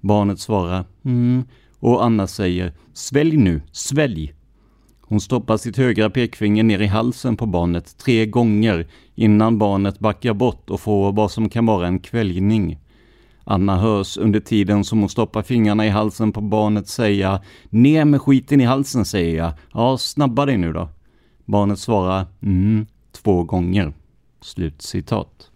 Barnet 0.00 0.40
svarar 0.40 0.84
mm 1.04 1.44
och 1.80 2.04
Anna 2.04 2.26
säger 2.26 2.72
”Svälj 2.92 3.36
nu, 3.36 3.62
svälj!” 3.72 4.32
Hon 5.00 5.20
stoppar 5.20 5.56
sitt 5.56 5.76
högra 5.76 6.10
pekfinger 6.10 6.62
ner 6.62 6.78
i 6.78 6.86
halsen 6.86 7.36
på 7.36 7.46
barnet 7.46 7.98
tre 7.98 8.26
gånger 8.26 8.86
innan 9.14 9.58
barnet 9.58 9.98
backar 9.98 10.34
bort 10.34 10.70
och 10.70 10.80
får 10.80 11.12
vad 11.12 11.30
som 11.30 11.48
kan 11.48 11.66
vara 11.66 11.86
en 11.86 11.98
kväljning. 11.98 12.78
Anna 13.44 13.76
hörs 13.76 14.16
under 14.16 14.40
tiden 14.40 14.84
som 14.84 15.00
hon 15.00 15.08
stoppar 15.08 15.42
fingrarna 15.42 15.86
i 15.86 15.88
halsen 15.88 16.32
på 16.32 16.40
barnet 16.40 16.88
säga 16.88 17.42
”Ner 17.70 18.04
med 18.04 18.22
skiten 18.22 18.60
i 18.60 18.64
halsen 18.64 19.04
säger 19.04 19.36
jag, 19.36 19.52
ja 19.72 19.98
snabba 19.98 20.46
dig 20.46 20.56
nu 20.56 20.72
då”. 20.72 20.88
Barnet 21.44 21.78
svarar 21.78 22.26
”Mm” 22.42 22.86
två 23.12 23.42
gånger. 23.44 23.92
Slut 24.40 24.82
citat. 24.82 25.50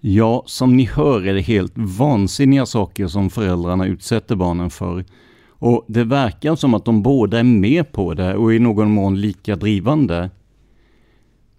Ja, 0.00 0.42
som 0.46 0.76
ni 0.76 0.84
hör 0.84 1.26
är 1.26 1.34
det 1.34 1.40
helt 1.40 1.72
vansinniga 1.74 2.66
saker 2.66 3.06
som 3.06 3.30
föräldrarna 3.30 3.86
utsätter 3.86 4.36
barnen 4.36 4.70
för. 4.70 5.04
Och 5.48 5.84
det 5.88 6.04
verkar 6.04 6.56
som 6.56 6.74
att 6.74 6.84
de 6.84 7.02
båda 7.02 7.38
är 7.38 7.44
med 7.44 7.92
på 7.92 8.14
det 8.14 8.36
och 8.36 8.54
i 8.54 8.58
någon 8.58 8.90
mån 8.90 9.20
lika 9.20 9.56
drivande. 9.56 10.30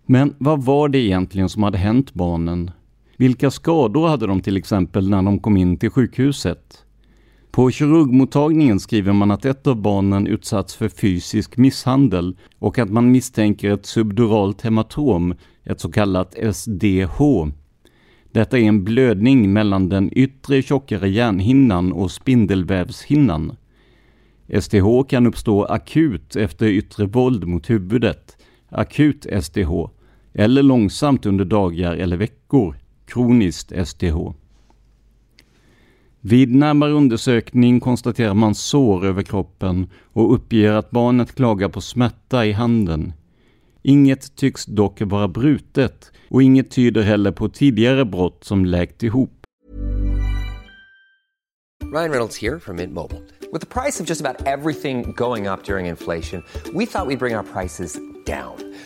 Men 0.06 0.34
vad 0.38 0.64
var 0.64 0.90
det 0.90 0.98
egentligen 0.98 1.50
som 1.50 1.64
hade 1.64 1.78
hänt 1.78 2.14
barnen? 2.14 2.72
Vilka 3.18 3.52
skador 3.52 4.08
hade 4.08 4.28
de 4.28 4.42
till 4.42 4.58
exempel 4.58 5.10
när 5.10 5.22
de 5.22 5.40
kom 5.40 5.58
in 5.58 5.78
till 5.78 5.90
sjukhuset? 5.90 6.84
På 7.52 7.72
kirurgmottagningen 7.72 8.80
skriver 8.80 9.14
man 9.14 9.32
att 9.32 9.46
ett 9.46 9.68
av 9.68 9.82
barnen 9.82 10.28
utsatts 10.28 10.76
för 10.76 10.90
fysisk 10.90 11.58
misshandel 11.58 12.38
och 12.60 12.80
att 12.80 12.90
man 12.90 13.12
misstänker 13.12 13.72
ett 13.72 13.86
subduralt 13.86 14.62
hematom, 14.62 15.34
ett 15.64 15.80
så 15.80 15.92
kallat 15.92 16.36
SDH, 16.54 17.48
detta 18.38 18.60
är 18.60 18.64
en 18.64 18.84
blödning 18.84 19.54
mellan 19.54 19.90
den 19.90 20.10
yttre 20.12 20.62
tjockare 20.62 21.10
hjärnhinnan 21.10 21.94
och 21.94 22.12
spindelvävshinnan. 22.12 23.56
STH 24.62 25.04
kan 25.10 25.28
uppstå 25.28 25.66
akut 25.66 26.36
efter 26.36 26.66
yttre 26.66 27.06
våld 27.06 27.48
mot 27.48 27.70
huvudet, 27.70 28.38
akut 28.70 29.26
STH, 29.42 29.72
eller 30.34 30.64
långsamt 30.64 31.26
under 31.26 31.46
dagar 31.46 31.94
eller 31.94 32.18
veckor, 32.18 32.76
kroniskt 33.06 33.88
STH. 33.88 34.18
Vid 36.22 36.56
närmare 36.56 36.92
undersökning 36.92 37.80
konstaterar 37.80 38.34
man 38.34 38.56
sår 38.56 39.06
över 39.06 39.24
kroppen 39.24 39.88
och 40.14 40.34
uppger 40.34 40.72
att 40.72 40.92
barnet 40.92 41.36
klagar 41.36 41.70
på 41.70 41.82
smärta 41.82 42.46
i 42.46 42.52
handen. 42.52 43.14
Inget 43.90 44.36
tycks 44.36 44.66
dock 44.66 45.02
vara 45.02 45.28
brutet 45.28 46.12
och 46.30 46.44
inget 46.44 46.72
tyder 46.72 47.02
heller 47.02 47.32
på 47.32 47.50
tidigare 47.50 48.06
brott 48.06 48.44
som 48.44 48.66
läkt 48.66 49.04
ihop. 49.04 49.32
Ryan 51.94 52.10
Reynolds 52.10 52.42
här 52.42 52.60
från 52.60 52.76
Mint 52.76 52.94
Mobile. 52.94 53.22
priset 53.66 54.00
på 54.00 54.10
just 54.10 54.26
allt 54.26 54.48
som 54.48 55.14
går 55.14 55.52
upp 55.54 55.70
under 55.70 55.80
inflationen, 55.80 56.44
trodde 56.54 56.80
vi 56.80 56.84
att 56.84 57.08
vi 57.10 57.18
skulle 57.18 57.18
bring 57.18 57.34
ner 57.34 57.44
våra 57.44 57.96
down. 58.26 58.67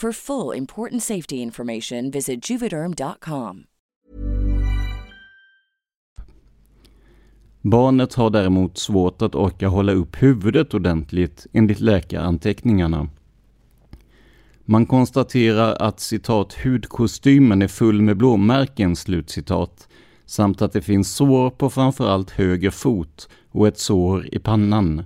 For 0.00 0.12
full 0.12 0.56
important 0.56 1.02
safety 1.02 1.36
information, 1.36 2.10
visit 2.10 2.50
juvederm.com. 2.50 3.64
Barnet 7.62 8.14
har 8.14 8.30
däremot 8.30 8.78
svårt 8.78 9.22
att 9.22 9.34
orka 9.34 9.68
hålla 9.68 9.92
upp 9.92 10.22
huvudet 10.22 10.74
ordentligt 10.74 11.46
enligt 11.52 11.80
läkaranteckningarna. 11.80 13.08
Man 14.64 14.86
konstaterar 14.86 15.74
att 15.74 16.00
citat 16.00 16.54
hudkostymen 16.54 17.62
är 17.62 17.68
full 17.68 18.02
med 18.02 18.16
blåmärken 18.16 18.96
slutcitat 18.96 19.88
samt 20.26 20.62
att 20.62 20.72
det 20.72 20.82
finns 20.82 21.14
sår 21.14 21.50
på 21.50 21.70
framförallt 21.70 22.30
höger 22.30 22.70
fot 22.70 23.28
och 23.50 23.68
ett 23.68 23.78
sår 23.78 24.34
i 24.34 24.38
pannan. 24.38 25.02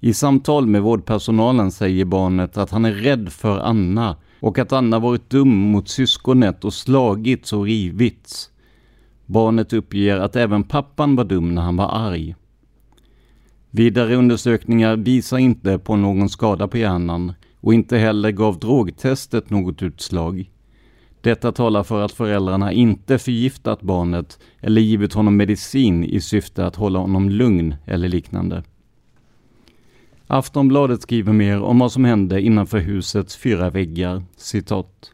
I 0.00 0.14
samtal 0.14 0.66
med 0.66 0.82
vårdpersonalen 0.82 1.70
säger 1.70 2.04
barnet 2.04 2.56
att 2.56 2.70
han 2.70 2.84
är 2.84 2.92
rädd 2.92 3.32
för 3.32 3.58
Anna 3.58 4.16
och 4.40 4.58
att 4.58 4.72
Anna 4.72 4.98
varit 4.98 5.30
dum 5.30 5.48
mot 5.48 5.88
syskonet 5.88 6.64
och 6.64 6.74
slagits 6.74 7.52
och 7.52 7.64
rivits. 7.64 8.50
Barnet 9.26 9.72
uppger 9.72 10.16
att 10.16 10.36
även 10.36 10.64
pappan 10.64 11.16
var 11.16 11.24
dum 11.24 11.54
när 11.54 11.62
han 11.62 11.76
var 11.76 11.90
arg. 11.92 12.34
Vidare 13.70 14.16
undersökningar 14.16 14.96
visar 14.96 15.38
inte 15.38 15.78
på 15.78 15.96
någon 15.96 16.28
skada 16.28 16.68
på 16.68 16.78
hjärnan 16.78 17.32
och 17.60 17.74
inte 17.74 17.98
heller 17.98 18.30
gav 18.30 18.58
drogtestet 18.58 19.50
något 19.50 19.82
utslag. 19.82 20.50
Detta 21.20 21.52
talar 21.52 21.82
för 21.82 22.00
att 22.00 22.12
föräldrarna 22.12 22.72
inte 22.72 23.18
förgiftat 23.18 23.82
barnet 23.82 24.38
eller 24.60 24.80
givit 24.80 25.12
honom 25.12 25.36
medicin 25.36 26.04
i 26.04 26.20
syfte 26.20 26.66
att 26.66 26.76
hålla 26.76 26.98
honom 26.98 27.30
lugn 27.30 27.74
eller 27.86 28.08
liknande. 28.08 28.62
Aftonbladet 30.30 31.02
skriver 31.02 31.32
mer 31.32 31.60
om 31.60 31.78
vad 31.78 31.92
som 31.92 32.04
hände 32.04 32.40
innanför 32.40 32.78
husets 32.78 33.36
fyra 33.36 33.70
väggar. 33.70 34.22
Citat. 34.36 35.12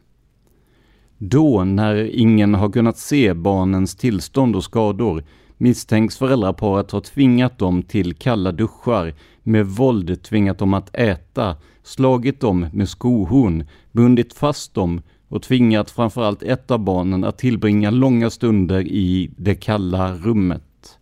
Då, 1.17 1.63
när 1.63 1.95
ingen 1.95 2.53
har 2.53 2.69
kunnat 2.69 2.97
se 2.97 3.33
barnens 3.33 3.95
tillstånd 3.95 4.55
och 4.55 4.63
skador, 4.63 5.23
misstänks 5.57 6.17
föräldraparet 6.17 6.91
ha 6.91 7.01
tvingat 7.01 7.57
dem 7.57 7.83
till 7.83 8.13
kalla 8.13 8.51
duschar, 8.51 9.13
med 9.43 9.65
våld 9.67 10.23
tvingat 10.23 10.57
dem 10.57 10.73
att 10.73 10.95
äta, 10.95 11.55
slagit 11.83 12.39
dem 12.39 12.67
med 12.73 12.89
skohorn, 12.89 13.67
bundit 13.91 14.33
fast 14.33 14.73
dem 14.73 15.01
och 15.27 15.41
tvingat 15.41 15.91
framförallt 15.91 16.43
ett 16.43 16.71
av 16.71 16.79
barnen 16.79 17.23
att 17.23 17.37
tillbringa 17.37 17.91
långa 17.91 18.29
stunder 18.29 18.81
i 18.81 19.31
det 19.37 19.55
kalla 19.55 20.13
rummet. 20.13 20.99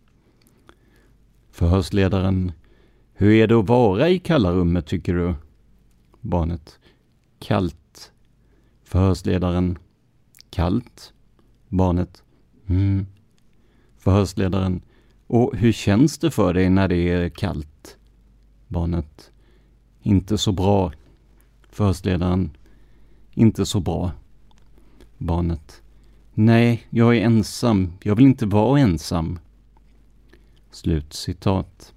Förhörsledaren 1.52 2.52
hur 3.16 3.32
är 3.32 3.46
det 3.46 3.58
att 3.58 3.68
vara 3.68 4.08
i 4.08 4.18
kalla 4.18 4.52
rummet 4.52 4.86
tycker 4.86 5.14
du? 5.14 5.34
Barnet. 6.20 6.78
Kallt. 7.38 8.12
Förhörsledaren. 8.84 9.78
Kallt. 10.50 11.12
Barnet. 11.68 12.22
Mm. 12.66 13.06
Förhörsledaren. 13.98 14.82
Och 15.26 15.56
hur 15.56 15.72
känns 15.72 16.18
det 16.18 16.30
för 16.30 16.54
dig 16.54 16.70
när 16.70 16.88
det 16.88 17.08
är 17.08 17.28
kallt? 17.28 17.96
Barnet. 18.68 19.30
Inte 20.02 20.38
så 20.38 20.52
bra. 20.52 20.92
Förhörsledaren. 21.68 22.50
Inte 23.34 23.66
så 23.66 23.80
bra. 23.80 24.10
Barnet. 25.18 25.82
Nej, 26.34 26.86
jag 26.90 27.16
är 27.16 27.20
ensam. 27.20 27.92
Jag 28.02 28.16
vill 28.16 28.24
inte 28.26 28.46
vara 28.46 28.80
ensam. 28.80 29.38
Slutcitat. 30.70 31.93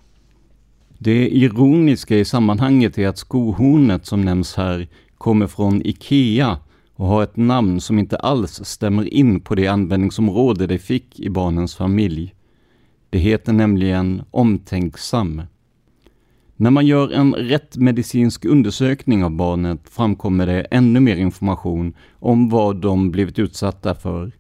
Det 1.00 1.30
ironiska 1.30 2.18
i 2.18 2.26
sammanhanget 2.26 2.98
är 2.98 3.08
att 3.08 3.18
skohornet 3.18 4.06
som 4.06 4.22
nämns 4.22 4.56
här 4.56 4.88
kommer 5.18 5.48
från 5.48 5.82
IKEA 5.86 6.58
och 6.96 7.08
har 7.08 7.24
ett 7.24 7.36
namn 7.38 7.82
som 7.82 8.00
inte 8.00 8.18
alls 8.18 8.66
stämmer 8.66 9.14
in 9.14 9.40
på 9.42 9.56
det 9.56 9.68
användningsområde 9.68 10.68
det 10.68 10.80
fick 10.80 11.20
i 11.20 11.30
barnens 11.30 11.76
familj. 11.76 12.34
Det 13.10 13.20
heter 13.20 13.54
nämligen 13.54 14.22
omtänksam. 14.32 15.42
När 16.56 16.72
man 16.72 16.86
gör 16.86 17.12
en 17.12 17.34
rätt 17.34 17.78
medicinsk 17.78 18.46
undersökning 18.46 19.24
av 19.24 19.32
barnet 19.32 19.90
framkommer 19.90 20.48
det 20.48 20.62
ännu 20.62 21.00
mer 21.00 21.16
information 21.16 21.94
om 22.14 22.50
vad 22.50 22.82
de 22.82 23.12
blivit 23.12 23.40
utsatta 23.40 23.96
för. 23.96 24.32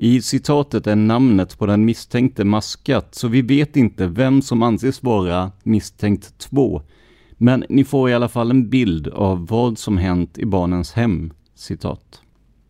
I 0.00 0.22
citatet 0.22 0.86
är 0.86 0.96
namnet 0.96 1.58
på 1.58 1.66
den 1.66 1.84
misstänkte 1.84 2.44
maskat, 2.44 3.14
så 3.14 3.28
vi 3.28 3.42
vet 3.42 3.76
inte 3.76 4.06
vem 4.06 4.42
som 4.42 4.62
anses 4.62 5.02
vara 5.02 5.52
misstänkt 5.62 6.38
2. 6.38 6.82
Men 7.32 7.64
ni 7.68 7.84
får 7.84 8.10
i 8.10 8.14
alla 8.14 8.28
fall 8.28 8.50
en 8.50 8.70
bild 8.70 9.08
av 9.08 9.46
vad 9.46 9.78
som 9.78 9.98
hänt 9.98 10.38
i 10.38 10.44
barnens 10.44 10.92
hem. 10.92 11.32
Citat. 11.54 12.22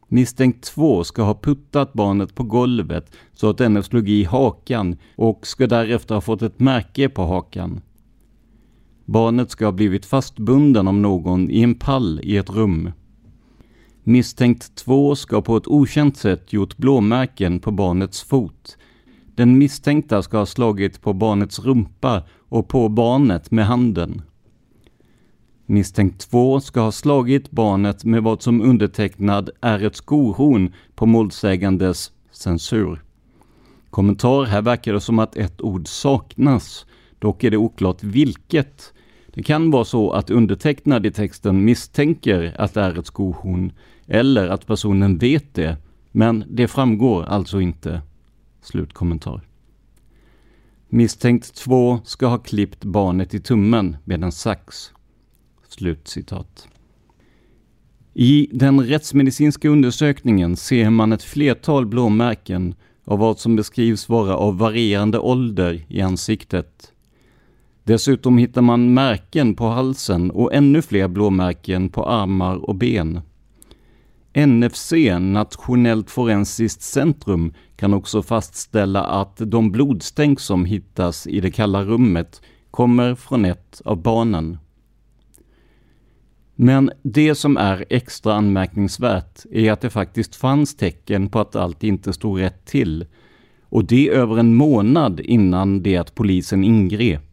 Misstänkt 0.08 0.64
2 0.64 1.04
ska 1.04 1.22
ha 1.22 1.34
puttat 1.34 1.92
barnet 1.92 2.34
på 2.34 2.42
golvet 2.42 3.12
så 3.32 3.50
att 3.50 3.58
denne 3.58 3.82
slog 3.82 4.08
i 4.08 4.24
hakan 4.24 4.96
och 5.16 5.46
ska 5.46 5.66
därefter 5.66 6.14
ha 6.14 6.22
fått 6.22 6.42
ett 6.42 6.60
märke 6.60 7.08
på 7.08 7.22
hakan. 7.22 7.80
Barnet 9.04 9.50
ska 9.50 9.64
ha 9.64 9.72
blivit 9.72 10.06
fastbunden 10.06 10.88
av 10.88 10.94
någon 10.94 11.50
i 11.50 11.62
en 11.62 11.74
pall 11.74 12.20
i 12.22 12.36
ett 12.36 12.50
rum. 12.50 12.90
Misstänkt 14.09 14.75
2 14.75 15.16
ska 15.16 15.42
på 15.42 15.57
ett 15.57 15.66
okänt 15.66 16.16
sätt 16.16 16.53
gjort 16.53 16.77
blåmärken 16.77 17.61
på 17.61 17.71
barnets 17.71 18.23
fot. 18.23 18.77
Den 19.35 19.59
misstänkta 19.59 20.23
ska 20.23 20.38
ha 20.38 20.47
slagit 20.47 21.01
på 21.01 21.12
barnets 21.12 21.59
rumpa 21.59 22.23
och 22.49 22.68
på 22.68 22.88
barnet 22.88 23.51
med 23.51 23.66
handen. 23.66 24.23
Misstänkt 25.66 26.31
2 26.31 26.61
ska 26.61 26.81
ha 26.81 26.92
slagit 26.92 27.51
barnet 27.51 28.05
med 28.05 28.23
vad 28.23 28.42
som 28.42 28.62
undertecknad 28.62 29.51
är 29.61 29.85
ett 29.85 29.97
skohorn 29.97 30.73
på 30.94 31.07
målsägandes 31.07 32.12
censur. 32.31 33.03
Kommentar 33.90 34.44
här 34.44 34.62
verkar 34.62 34.92
det 34.92 35.01
som 35.01 35.18
att 35.18 35.37
ett 35.37 35.61
ord 35.61 35.88
saknas, 35.88 36.87
dock 37.18 37.44
är 37.44 37.51
det 37.51 37.57
oklart 37.57 38.03
vilket. 38.03 38.92
Det 39.35 39.42
kan 39.42 39.71
vara 39.71 39.85
så 39.85 40.11
att 40.11 40.31
undertecknad 40.31 41.07
i 41.07 41.11
texten 41.11 41.64
misstänker 41.64 42.55
att 42.59 42.75
det 42.75 42.81
är 42.81 42.99
ett 42.99 43.07
skohorn 43.07 43.73
eller 44.09 44.49
att 44.49 44.66
personen 44.66 45.18
vet 45.18 45.55
det, 45.55 45.77
men 46.12 46.44
det 46.51 46.68
framgår 46.68 47.25
alltså 47.25 47.61
inte. 47.61 48.03
Slutkommentar. 48.62 49.40
Misstänkt 50.88 51.55
2 51.55 52.01
ska 52.05 52.27
ha 52.27 52.38
klippt 52.38 52.85
barnet 52.85 53.35
i 53.35 53.40
tummen 53.40 53.97
med 54.05 54.25
en 54.25 54.33
sax. 54.33 54.90
Slutcitat. 55.68 56.68
I 58.14 58.49
den 58.53 58.81
rättsmedicinska 58.81 59.68
undersökningen 59.68 60.57
ser 60.57 60.90
man 60.90 61.12
ett 61.12 61.23
flertal 61.23 61.87
blåmärken 61.87 62.75
av 63.05 63.18
vad 63.18 63.38
som 63.38 63.57
beskrivs 63.57 64.09
vara 64.09 64.37
av 64.37 64.59
varierande 64.59 65.18
ålder 65.18 65.85
i 65.88 66.01
ansiktet. 66.01 66.92
Dessutom 67.85 68.38
hittar 68.38 68.62
man 68.62 68.94
märken 68.94 69.55
på 69.55 69.68
halsen 69.68 70.31
och 70.31 70.55
ännu 70.55 70.83
fler 70.83 71.09
blåmärken 71.09 71.88
på 71.88 72.05
armar 72.05 72.57
och 72.57 72.75
ben. 72.75 73.21
NFC, 74.34 74.92
Nationellt 75.20 76.10
forensiskt 76.10 76.82
centrum, 76.82 77.54
kan 77.76 77.94
också 77.94 78.22
fastställa 78.22 79.04
att 79.04 79.36
de 79.36 79.72
blodstänk 79.72 80.40
som 80.40 80.64
hittas 80.64 81.26
i 81.26 81.40
det 81.40 81.50
kalla 81.50 81.84
rummet 81.84 82.42
kommer 82.70 83.14
från 83.14 83.44
ett 83.44 83.82
av 83.84 84.02
barnen. 84.02 84.58
Men 86.54 86.90
det 87.02 87.34
som 87.34 87.56
är 87.56 87.84
extra 87.90 88.34
anmärkningsvärt 88.34 89.46
är 89.50 89.72
att 89.72 89.80
det 89.80 89.90
faktiskt 89.90 90.36
fanns 90.36 90.76
tecken 90.76 91.28
på 91.28 91.40
att 91.40 91.56
allt 91.56 91.84
inte 91.84 92.12
stod 92.12 92.40
rätt 92.40 92.66
till. 92.66 93.06
Och 93.62 93.84
det 93.84 94.08
över 94.08 94.38
en 94.38 94.54
månad 94.54 95.20
innan 95.20 95.82
det 95.82 95.96
att 95.96 96.14
polisen 96.14 96.64
ingrep. 96.64 97.27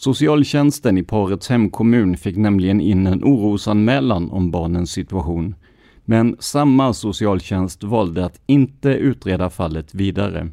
Socialtjänsten 0.00 0.98
i 0.98 1.02
parets 1.02 1.48
hemkommun 1.48 2.16
fick 2.16 2.36
nämligen 2.36 2.80
in 2.80 3.06
en 3.06 3.24
orosanmälan 3.24 4.30
om 4.30 4.50
barnens 4.50 4.90
situation. 4.90 5.54
Men 6.04 6.36
samma 6.38 6.92
socialtjänst 6.92 7.82
valde 7.82 8.24
att 8.24 8.40
inte 8.46 8.88
utreda 8.88 9.50
fallet 9.50 9.94
vidare. 9.94 10.48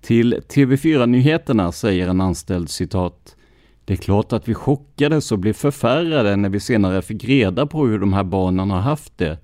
Till 0.00 0.34
TV4-nyheterna 0.34 1.72
säger 1.72 2.08
en 2.08 2.20
anställd 2.20 2.70
citat 2.70 3.36
det 3.84 3.92
är 3.92 3.96
klart 3.96 4.32
att 4.32 4.48
vi 4.48 4.54
chockades 4.54 5.32
och 5.32 5.38
blev 5.38 5.52
förfärade 5.52 6.36
när 6.36 6.48
vi 6.48 6.60
senare 6.60 7.02
fick 7.02 7.24
reda 7.24 7.66
på 7.66 7.86
hur 7.86 7.98
de 7.98 8.12
här 8.12 8.24
barnen 8.24 8.70
har 8.70 8.80
haft 8.80 9.18
det. 9.18 9.38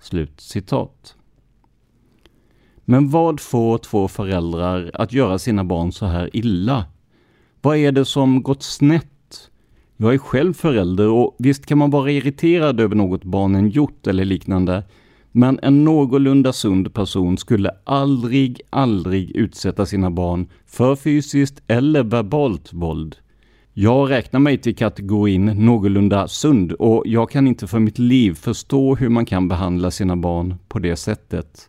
Slut 0.00 0.40
citat. 0.40 1.14
Men 2.84 3.10
vad 3.10 3.40
får 3.40 3.78
två 3.78 4.08
föräldrar 4.08 4.90
att 4.94 5.12
göra 5.12 5.38
sina 5.38 5.64
barn 5.64 5.92
så 5.92 6.06
här 6.06 6.36
illa? 6.36 6.84
Vad 7.62 7.76
är 7.76 7.92
det 7.92 8.04
som 8.04 8.42
gått 8.42 8.62
snett? 8.62 9.50
Jag 9.96 10.14
är 10.14 10.18
själv 10.18 10.54
förälder 10.54 11.08
och 11.08 11.36
visst 11.38 11.66
kan 11.66 11.78
man 11.78 11.90
vara 11.90 12.10
irriterad 12.10 12.80
över 12.80 12.96
något 12.96 13.24
barnen 13.24 13.70
gjort 13.70 14.06
eller 14.06 14.24
liknande, 14.24 14.84
men 15.32 15.58
en 15.62 15.84
någorlunda 15.84 16.52
sund 16.52 16.94
person 16.94 17.38
skulle 17.38 17.70
aldrig, 17.84 18.60
aldrig 18.70 19.36
utsätta 19.36 19.86
sina 19.86 20.10
barn 20.10 20.48
för 20.66 20.96
fysiskt 20.96 21.62
eller 21.66 22.02
verbalt 22.02 22.72
våld. 22.72 23.16
Jag 23.72 24.10
räknar 24.10 24.40
mig 24.40 24.58
till 24.58 24.76
kategorin 24.76 25.44
någorlunda 25.44 26.28
sund 26.28 26.72
och 26.72 27.02
jag 27.06 27.30
kan 27.30 27.46
inte 27.46 27.66
för 27.66 27.78
mitt 27.78 27.98
liv 27.98 28.34
förstå 28.34 28.94
hur 28.94 29.08
man 29.08 29.26
kan 29.26 29.48
behandla 29.48 29.90
sina 29.90 30.16
barn 30.16 30.54
på 30.68 30.78
det 30.78 30.96
sättet. 30.96 31.68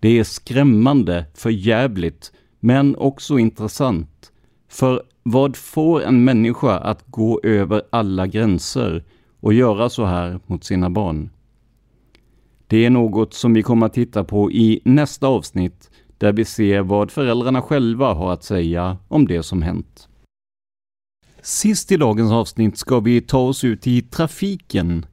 Det 0.00 0.18
är 0.18 0.24
skrämmande, 0.24 1.24
för 1.34 1.50
jävligt, 1.50 2.32
men 2.60 2.96
också 2.96 3.38
intressant. 3.38 4.32
För 4.68 5.02
vad 5.30 5.56
får 5.56 6.02
en 6.02 6.24
människa 6.24 6.78
att 6.78 7.04
gå 7.06 7.40
över 7.42 7.82
alla 7.90 8.26
gränser 8.26 9.04
och 9.40 9.54
göra 9.54 9.88
så 9.88 10.04
här 10.04 10.40
mot 10.46 10.64
sina 10.64 10.90
barn? 10.90 11.30
Det 12.66 12.84
är 12.86 12.90
något 12.90 13.34
som 13.34 13.54
vi 13.54 13.62
kommer 13.62 13.86
att 13.86 13.94
titta 13.94 14.24
på 14.24 14.52
i 14.52 14.80
nästa 14.84 15.26
avsnitt 15.26 15.90
där 16.18 16.32
vi 16.32 16.44
ser 16.44 16.82
vad 16.82 17.10
föräldrarna 17.10 17.62
själva 17.62 18.14
har 18.14 18.32
att 18.32 18.44
säga 18.44 18.96
om 19.08 19.26
det 19.26 19.42
som 19.42 19.62
hänt. 19.62 20.08
Sist 21.42 21.92
i 21.92 21.96
dagens 21.96 22.32
avsnitt 22.32 22.78
ska 22.78 23.00
vi 23.00 23.20
ta 23.20 23.38
oss 23.38 23.64
ut 23.64 23.86
i 23.86 24.02
trafiken. 24.02 25.06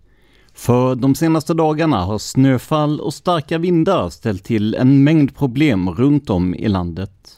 För 0.53 0.95
de 0.95 1.15
senaste 1.15 1.53
dagarna 1.53 2.06
har 2.06 2.17
snöfall 2.17 2.99
och 2.99 3.13
starka 3.13 3.58
vindar 3.58 4.10
ställt 4.10 4.43
till 4.43 4.75
en 4.75 5.03
mängd 5.03 5.36
problem 5.36 5.89
runt 5.89 6.30
om 6.30 6.56
i 6.56 6.67
landet. 6.67 7.37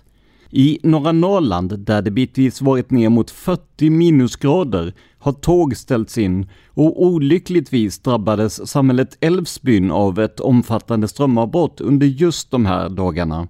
I 0.51 0.79
norra 0.83 1.11
Norrland, 1.11 1.79
där 1.79 2.01
det 2.01 2.11
bitvis 2.11 2.61
varit 2.61 2.91
ner 2.91 3.09
mot 3.09 3.31
40 3.31 3.89
minusgrader, 3.89 4.93
har 5.17 5.31
tåg 5.31 5.77
ställts 5.77 6.17
in 6.17 6.49
och 6.67 7.05
olyckligtvis 7.05 7.99
drabbades 7.99 8.69
samhället 8.69 9.17
Älvsbyn 9.21 9.91
av 9.91 10.19
ett 10.19 10.39
omfattande 10.39 11.07
strömavbrott 11.07 11.81
under 11.81 12.07
just 12.07 12.51
de 12.51 12.65
här 12.65 12.89
dagarna. 12.89 13.47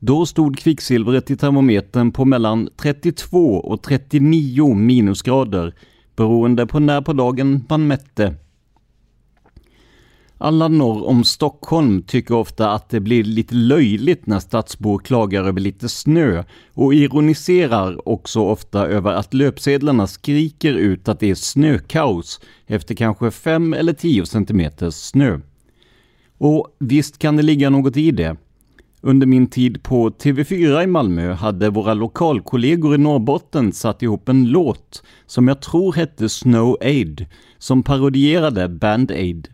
Då 0.00 0.26
stod 0.26 0.58
kvicksilvret 0.58 1.30
i 1.30 1.36
termometern 1.36 2.12
på 2.12 2.24
mellan 2.24 2.68
32 2.76 3.54
och 3.54 3.82
39 3.82 4.74
minusgrader 4.74 5.74
beroende 6.16 6.66
på 6.66 6.78
när 6.78 7.00
på 7.00 7.12
dagen 7.12 7.64
man 7.68 7.86
mätte. 7.86 8.34
Alla 10.44 10.68
norr 10.68 11.06
om 11.06 11.24
Stockholm 11.24 12.02
tycker 12.02 12.34
ofta 12.34 12.70
att 12.70 12.88
det 12.88 13.00
blir 13.00 13.24
lite 13.24 13.54
löjligt 13.54 14.26
när 14.26 14.40
stadsbor 14.40 14.98
klagar 14.98 15.44
över 15.44 15.60
lite 15.60 15.88
snö 15.88 16.44
och 16.74 16.94
ironiserar 16.94 18.08
också 18.08 18.40
ofta 18.40 18.86
över 18.86 19.12
att 19.12 19.34
löpsedlarna 19.34 20.06
skriker 20.06 20.72
ut 20.72 21.08
att 21.08 21.20
det 21.20 21.30
är 21.30 21.34
snökaos 21.34 22.40
efter 22.66 22.94
kanske 22.94 23.30
5 23.30 23.74
eller 23.74 23.92
10 23.92 24.26
cm 24.26 24.90
snö. 24.92 25.40
Och 26.38 26.76
visst 26.78 27.18
kan 27.18 27.36
det 27.36 27.42
ligga 27.42 27.70
något 27.70 27.96
i 27.96 28.10
det. 28.10 28.36
Under 29.00 29.26
min 29.26 29.46
tid 29.46 29.82
på 29.82 30.10
TV4 30.10 30.82
i 30.82 30.86
Malmö 30.86 31.32
hade 31.32 31.70
våra 31.70 31.94
lokalkollegor 31.94 32.94
i 32.94 32.98
Norrbotten 32.98 33.72
satt 33.72 34.02
ihop 34.02 34.28
en 34.28 34.48
låt 34.48 35.02
som 35.26 35.48
jag 35.48 35.62
tror 35.62 35.92
hette 35.92 36.28
Snow 36.28 36.76
Aid, 36.80 37.26
som 37.58 37.82
parodierade 37.82 38.68
Band 38.68 39.10
Aid. 39.10 39.53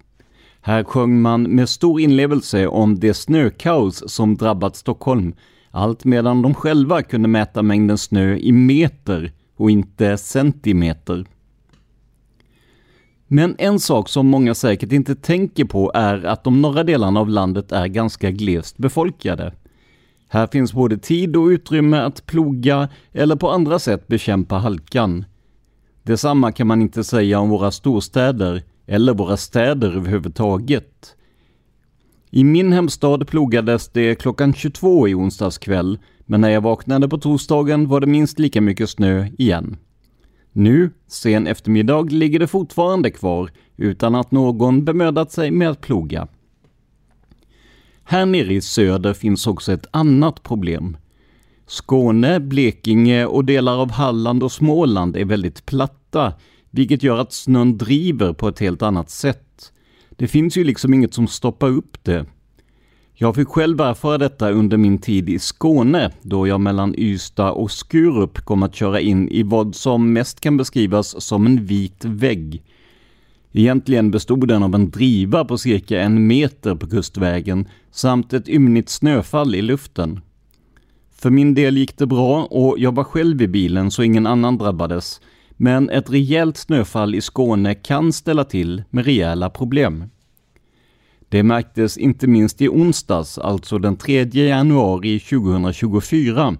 Här 0.62 0.84
sjöng 0.84 1.20
man 1.20 1.42
med 1.42 1.68
stor 1.68 2.00
inlevelse 2.00 2.66
om 2.66 2.98
det 2.98 3.14
snökaos 3.14 4.12
som 4.12 4.36
drabbat 4.36 4.76
Stockholm, 4.76 5.34
allt 5.70 6.04
medan 6.04 6.42
de 6.42 6.54
själva 6.54 7.02
kunde 7.02 7.28
mäta 7.28 7.62
mängden 7.62 7.98
snö 7.98 8.36
i 8.36 8.52
meter 8.52 9.32
och 9.56 9.70
inte 9.70 10.16
centimeter. 10.16 11.26
Men 13.26 13.54
en 13.58 13.80
sak 13.80 14.08
som 14.08 14.26
många 14.26 14.54
säkert 14.54 14.92
inte 14.92 15.14
tänker 15.14 15.64
på 15.64 15.92
är 15.94 16.24
att 16.24 16.44
de 16.44 16.62
norra 16.62 16.84
delarna 16.84 17.20
av 17.20 17.28
landet 17.28 17.72
är 17.72 17.86
ganska 17.86 18.30
glest 18.30 18.78
befolkade. 18.78 19.52
Här 20.28 20.46
finns 20.46 20.72
både 20.72 20.98
tid 20.98 21.36
och 21.36 21.46
utrymme 21.46 21.98
att 21.98 22.26
ploga 22.26 22.88
eller 23.12 23.36
på 23.36 23.50
andra 23.50 23.78
sätt 23.78 24.08
bekämpa 24.08 24.58
halkan. 24.58 25.24
Detsamma 26.02 26.52
kan 26.52 26.66
man 26.66 26.82
inte 26.82 27.04
säga 27.04 27.38
om 27.38 27.48
våra 27.48 27.70
storstäder 27.70 28.62
eller 28.90 29.14
våra 29.14 29.37
städer 29.37 29.96
överhuvudtaget. 29.96 31.16
I 32.31 32.44
min 32.44 32.72
hemstad 32.72 33.29
plogades 33.29 33.88
det 33.88 34.14
klockan 34.14 34.55
22 34.55 35.09
i 35.09 35.14
onsdags 35.14 35.59
kväll, 35.59 35.98
men 36.26 36.40
när 36.40 36.48
jag 36.48 36.61
vaknade 36.61 37.09
på 37.09 37.18
torsdagen 37.18 37.88
var 37.88 38.00
det 38.00 38.07
minst 38.07 38.38
lika 38.38 38.61
mycket 38.61 38.90
snö 38.90 39.26
igen. 39.38 39.76
Nu, 40.53 40.90
sen 41.07 41.46
eftermiddag, 41.46 42.03
ligger 42.03 42.38
det 42.38 42.46
fortfarande 42.46 43.11
kvar 43.11 43.50
utan 43.76 44.14
att 44.14 44.31
någon 44.31 44.85
bemödat 44.85 45.33
sig 45.33 45.50
med 45.50 45.70
att 45.70 45.81
ploga. 45.81 46.29
Här 48.05 48.26
nere 48.26 48.55
i 48.55 48.61
söder 48.61 49.14
finns 49.14 49.46
också 49.46 49.72
ett 49.72 49.87
annat 49.90 50.42
problem. 50.42 50.96
Skåne, 51.66 52.40
Blekinge 52.40 53.26
och 53.26 53.44
delar 53.44 53.79
av 53.79 53.90
Halland 53.90 54.42
och 54.42 54.53
Småland 54.53 55.16
är 55.16 55.24
väldigt 55.24 55.66
platta, 55.66 56.33
vilket 56.70 57.02
gör 57.02 57.18
att 57.18 57.33
snön 57.33 57.78
driver 57.78 58.33
på 58.33 58.48
ett 58.48 58.59
helt 58.59 58.83
annat 58.83 59.11
sätt. 59.11 59.72
Det 60.11 60.28
finns 60.28 60.56
ju 60.56 60.64
liksom 60.64 60.94
inget 60.94 61.14
som 61.14 61.26
stoppar 61.26 61.68
upp 61.68 62.04
det. 62.04 62.26
Jag 63.14 63.35
fick 63.35 63.48
själv 63.48 63.80
erfara 63.80 64.18
detta 64.18 64.50
under 64.50 64.76
min 64.76 64.98
tid 64.98 65.28
i 65.28 65.38
Skåne, 65.38 66.11
då 66.22 66.46
jag 66.46 66.61
mellan 66.61 66.94
Ystad 66.98 67.50
och 67.50 67.70
Skurup 67.70 68.38
kom 68.38 68.62
att 68.62 68.74
köra 68.74 69.00
in 69.00 69.28
i 69.28 69.42
vad 69.42 69.74
som 69.74 70.12
mest 70.12 70.40
kan 70.40 70.56
beskrivas 70.56 71.22
som 71.24 71.46
en 71.46 71.64
vit 71.64 72.04
vägg. 72.04 72.62
Egentligen 73.52 74.11
bestod 74.11 74.48
den 74.48 74.62
av 74.62 74.74
en 74.74 74.90
driva 74.90 75.44
på 75.44 75.59
cirka 75.59 76.00
en 76.00 76.26
meter 76.26 76.74
på 76.74 76.87
kustvägen 76.87 77.68
samt 77.90 78.33
ett 78.33 78.48
ymnigt 78.48 78.88
snöfall 78.88 79.54
i 79.54 79.62
luften. 79.62 80.20
För 81.12 81.30
min 81.30 81.54
del 81.54 81.76
gick 81.76 81.98
det 81.98 82.06
bra 82.06 82.44
och 82.44 82.78
jag 82.78 82.94
var 82.94 83.04
själv 83.04 83.42
i 83.42 83.48
bilen 83.48 83.90
så 83.90 84.02
ingen 84.02 84.26
annan 84.26 84.59
drabbades. 84.59 85.20
Men 85.62 85.90
ett 85.90 86.10
rejält 86.10 86.56
snöfall 86.56 87.14
i 87.14 87.20
Skåne 87.20 87.74
kan 87.74 88.12
ställa 88.12 88.44
till 88.44 88.82
med 88.90 89.04
rejäla 89.04 89.50
problem. 89.50 90.04
Det 91.28 91.42
märktes 91.42 91.98
inte 91.98 92.26
minst 92.26 92.60
i 92.60 92.68
onsdags, 92.68 93.38
alltså 93.38 93.78
den 93.78 93.96
3 93.96 94.24
januari 94.24 95.20
2024. 95.20 96.56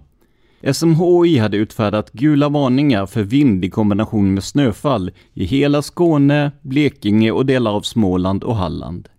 SMHI 0.73 1.37
hade 1.37 1.57
utfärdat 1.57 2.11
gula 2.11 2.49
varningar 2.49 3.05
för 3.05 3.23
vind 3.23 3.65
i 3.65 3.69
kombination 3.69 4.33
med 4.33 4.43
snöfall 4.43 5.11
i 5.33 5.45
hela 5.45 5.81
Skåne, 5.81 6.51
Blekinge 6.61 7.31
och 7.31 7.45
delar 7.45 7.71
av 7.71 7.81
Småland 7.81 8.43
och 8.43 8.55
Halland. 8.55 9.09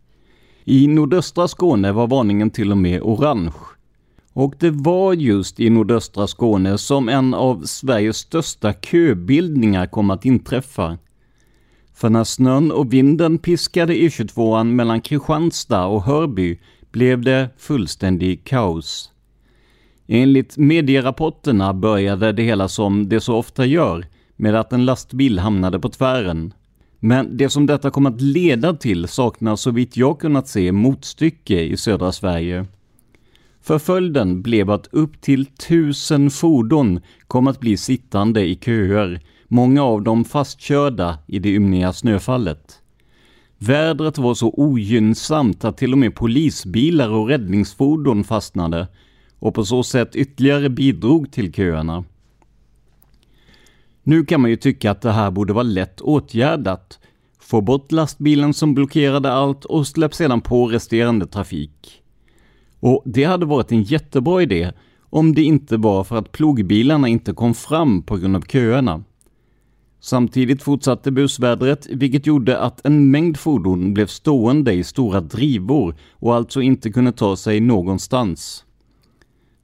I 0.65 0.87
nordöstra 0.87 1.49
Skåne 1.49 1.93
var 1.93 2.07
varningen 2.07 2.51
till 2.51 2.71
och 2.71 2.79
med 2.79 3.03
orange. 3.03 3.53
Och 4.33 4.55
det 4.59 4.71
var 4.71 5.13
just 5.13 5.61
i 5.61 5.71
nordöstra 5.71 6.27
Skåne 6.27 6.79
som 6.79 7.09
en 7.09 7.35
av 7.35 7.63
Sveriges 7.65 8.17
största 8.17 8.73
köbildningar 8.73 9.87
kom 9.87 10.11
att 10.11 10.25
inträffa. 10.25 10.99
För 11.95 12.11
när 12.11 12.25
snön 12.25 12.73
och 12.73 12.93
vinden 12.93 13.39
piskade 13.39 13.95
E22 13.95 14.65
mellan 14.65 15.01
Kristianstad 15.01 15.87
och 15.87 16.03
Hörby 16.03 16.59
blev 16.91 17.23
det 17.23 17.49
fullständig 17.59 18.45
kaos. 18.45 19.11
Enligt 20.07 20.57
medierapporterna 20.57 21.75
började 21.75 22.33
det 22.33 22.43
hela 22.43 22.69
som 22.69 23.09
det 23.09 23.21
så 23.21 23.37
ofta 23.37 23.67
gör, 23.67 24.07
med 24.37 24.55
att 24.55 24.73
en 24.73 24.85
lastbil 24.85 25.39
hamnade 25.39 25.81
på 25.81 25.89
tvären. 25.89 26.55
Men 26.99 27.37
det 27.37 27.49
som 27.49 27.67
detta 27.67 27.91
kom 27.91 28.07
att 28.07 28.21
leda 28.21 28.75
till 28.75 29.09
saknar 29.09 29.57
så 29.57 29.71
vitt 29.71 29.97
jag 29.97 30.21
kunnat 30.21 30.49
se 30.49 30.73
motstycke 30.73 31.61
i 31.61 31.77
södra 31.77 32.13
Sverige. 32.13 32.67
För 33.63 33.79
följden 33.79 34.43
blev 34.43 34.71
att 34.71 34.87
upp 34.87 35.21
till 35.21 35.47
tusen 35.47 36.31
fordon 36.31 37.01
kom 37.27 37.47
att 37.47 37.61
bli 37.61 37.77
sittande 37.77 38.45
i 38.45 38.57
köer, 38.57 39.21
många 39.49 39.83
av 39.83 40.03
dem 40.03 40.25
fastkörda 40.25 41.19
i 41.27 41.39
det 41.39 41.49
ymniga 41.49 41.93
snöfallet. 41.93 42.79
Vädret 43.59 44.19
var 44.19 44.35
så 44.35 44.51
ogynnsamt 44.57 45.65
att 45.65 45.77
till 45.77 45.93
och 45.93 45.99
med 45.99 46.15
polisbilar 46.15 47.11
och 47.11 47.29
räddningsfordon 47.29 48.25
fastnade 48.25 48.89
och 49.39 49.55
på 49.55 49.65
så 49.65 49.83
sätt 49.83 50.17
ytterligare 50.17 50.69
bidrog 50.69 51.33
till 51.33 51.53
köerna. 51.53 52.05
Nu 54.03 54.25
kan 54.25 54.41
man 54.41 54.51
ju 54.51 54.57
tycka 54.57 54.91
att 54.91 55.01
det 55.01 55.13
här 55.13 55.31
borde 55.31 55.53
vara 55.53 55.63
lätt 55.63 56.01
åtgärdat. 56.01 56.99
Få 57.41 57.61
bort 57.61 57.93
lastbilen 57.93 58.55
som 58.55 58.75
blockerade 58.75 59.33
allt 59.33 59.65
och 59.65 59.87
släpp 59.87 60.15
sedan 60.15 60.41
på 60.41 60.67
resterande 60.67 61.27
trafik. 61.27 62.02
Och 62.83 63.03
det 63.05 63.25
hade 63.25 63.47
varit 63.47 63.73
en 63.73 63.83
jättebra 63.83 64.43
idé 64.43 64.73
om 65.11 65.35
det 65.35 65.43
inte 65.43 65.77
var 65.77 66.05
för 66.05 66.17
att 66.17 66.33
plogbilarna 66.33 67.09
inte 67.09 67.33
kom 67.33 67.55
fram 67.55 68.03
på 68.03 68.17
grund 68.17 68.37
av 68.37 68.41
köerna. 68.41 69.05
Samtidigt 70.01 70.63
fortsatte 70.63 71.11
busvädret, 71.11 71.87
vilket 71.91 72.27
gjorde 72.27 72.59
att 72.59 72.87
en 72.87 73.11
mängd 73.11 73.37
fordon 73.37 73.95
blev 73.95 74.07
stående 74.07 74.73
i 74.73 74.85
stora 74.85 75.21
drivor 75.21 75.95
och 76.13 76.35
alltså 76.35 76.63
inte 76.63 76.91
kunde 76.91 77.13
ta 77.13 77.37
sig 77.37 77.61
någonstans. 77.61 78.65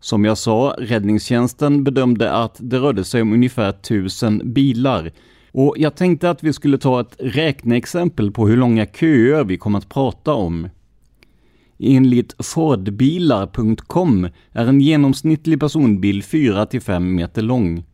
Som 0.00 0.24
jag 0.24 0.38
sa, 0.38 0.74
räddningstjänsten 0.78 1.84
bedömde 1.84 2.32
att 2.32 2.56
det 2.60 2.78
rörde 2.78 3.04
sig 3.04 3.22
om 3.22 3.32
ungefär 3.32 3.70
1000 3.70 4.52
bilar. 4.52 5.12
Och 5.52 5.74
jag 5.78 5.96
tänkte 5.96 6.30
att 6.30 6.42
vi 6.42 6.52
skulle 6.52 6.78
ta 6.78 7.00
ett 7.00 7.16
räkneexempel 7.18 8.30
på 8.32 8.48
hur 8.48 8.56
långa 8.56 8.86
köer 8.86 9.44
vi 9.44 9.58
kommer 9.58 9.78
att 9.78 9.88
prata 9.88 10.34
om. 10.34 10.68
Enligt 11.78 12.46
Fordbilar.com 12.46 14.28
är 14.52 14.66
en 14.66 14.80
genomsnittlig 14.80 15.60
personbil 15.60 16.22
4-5 16.22 17.00
meter 17.00 17.42
lång. 17.42 17.84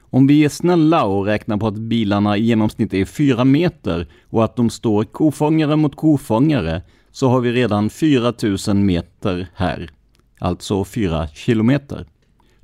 Om 0.00 0.26
vi 0.26 0.44
är 0.44 0.48
snälla 0.48 1.04
och 1.04 1.24
räknar 1.24 1.56
på 1.56 1.66
att 1.66 1.78
bilarna 1.78 2.36
i 2.36 2.42
genomsnitt 2.42 2.94
är 2.94 3.04
4 3.04 3.44
meter 3.44 4.08
och 4.30 4.44
att 4.44 4.56
de 4.56 4.70
står 4.70 5.04
kofångare 5.04 5.76
mot 5.76 5.96
kofångare 5.96 6.82
så 7.12 7.28
har 7.28 7.40
vi 7.40 7.52
redan 7.52 7.90
4000 7.90 8.86
meter 8.86 9.48
här 9.54 9.90
alltså 10.38 10.84
4 10.84 11.28
kilometer. 11.28 12.06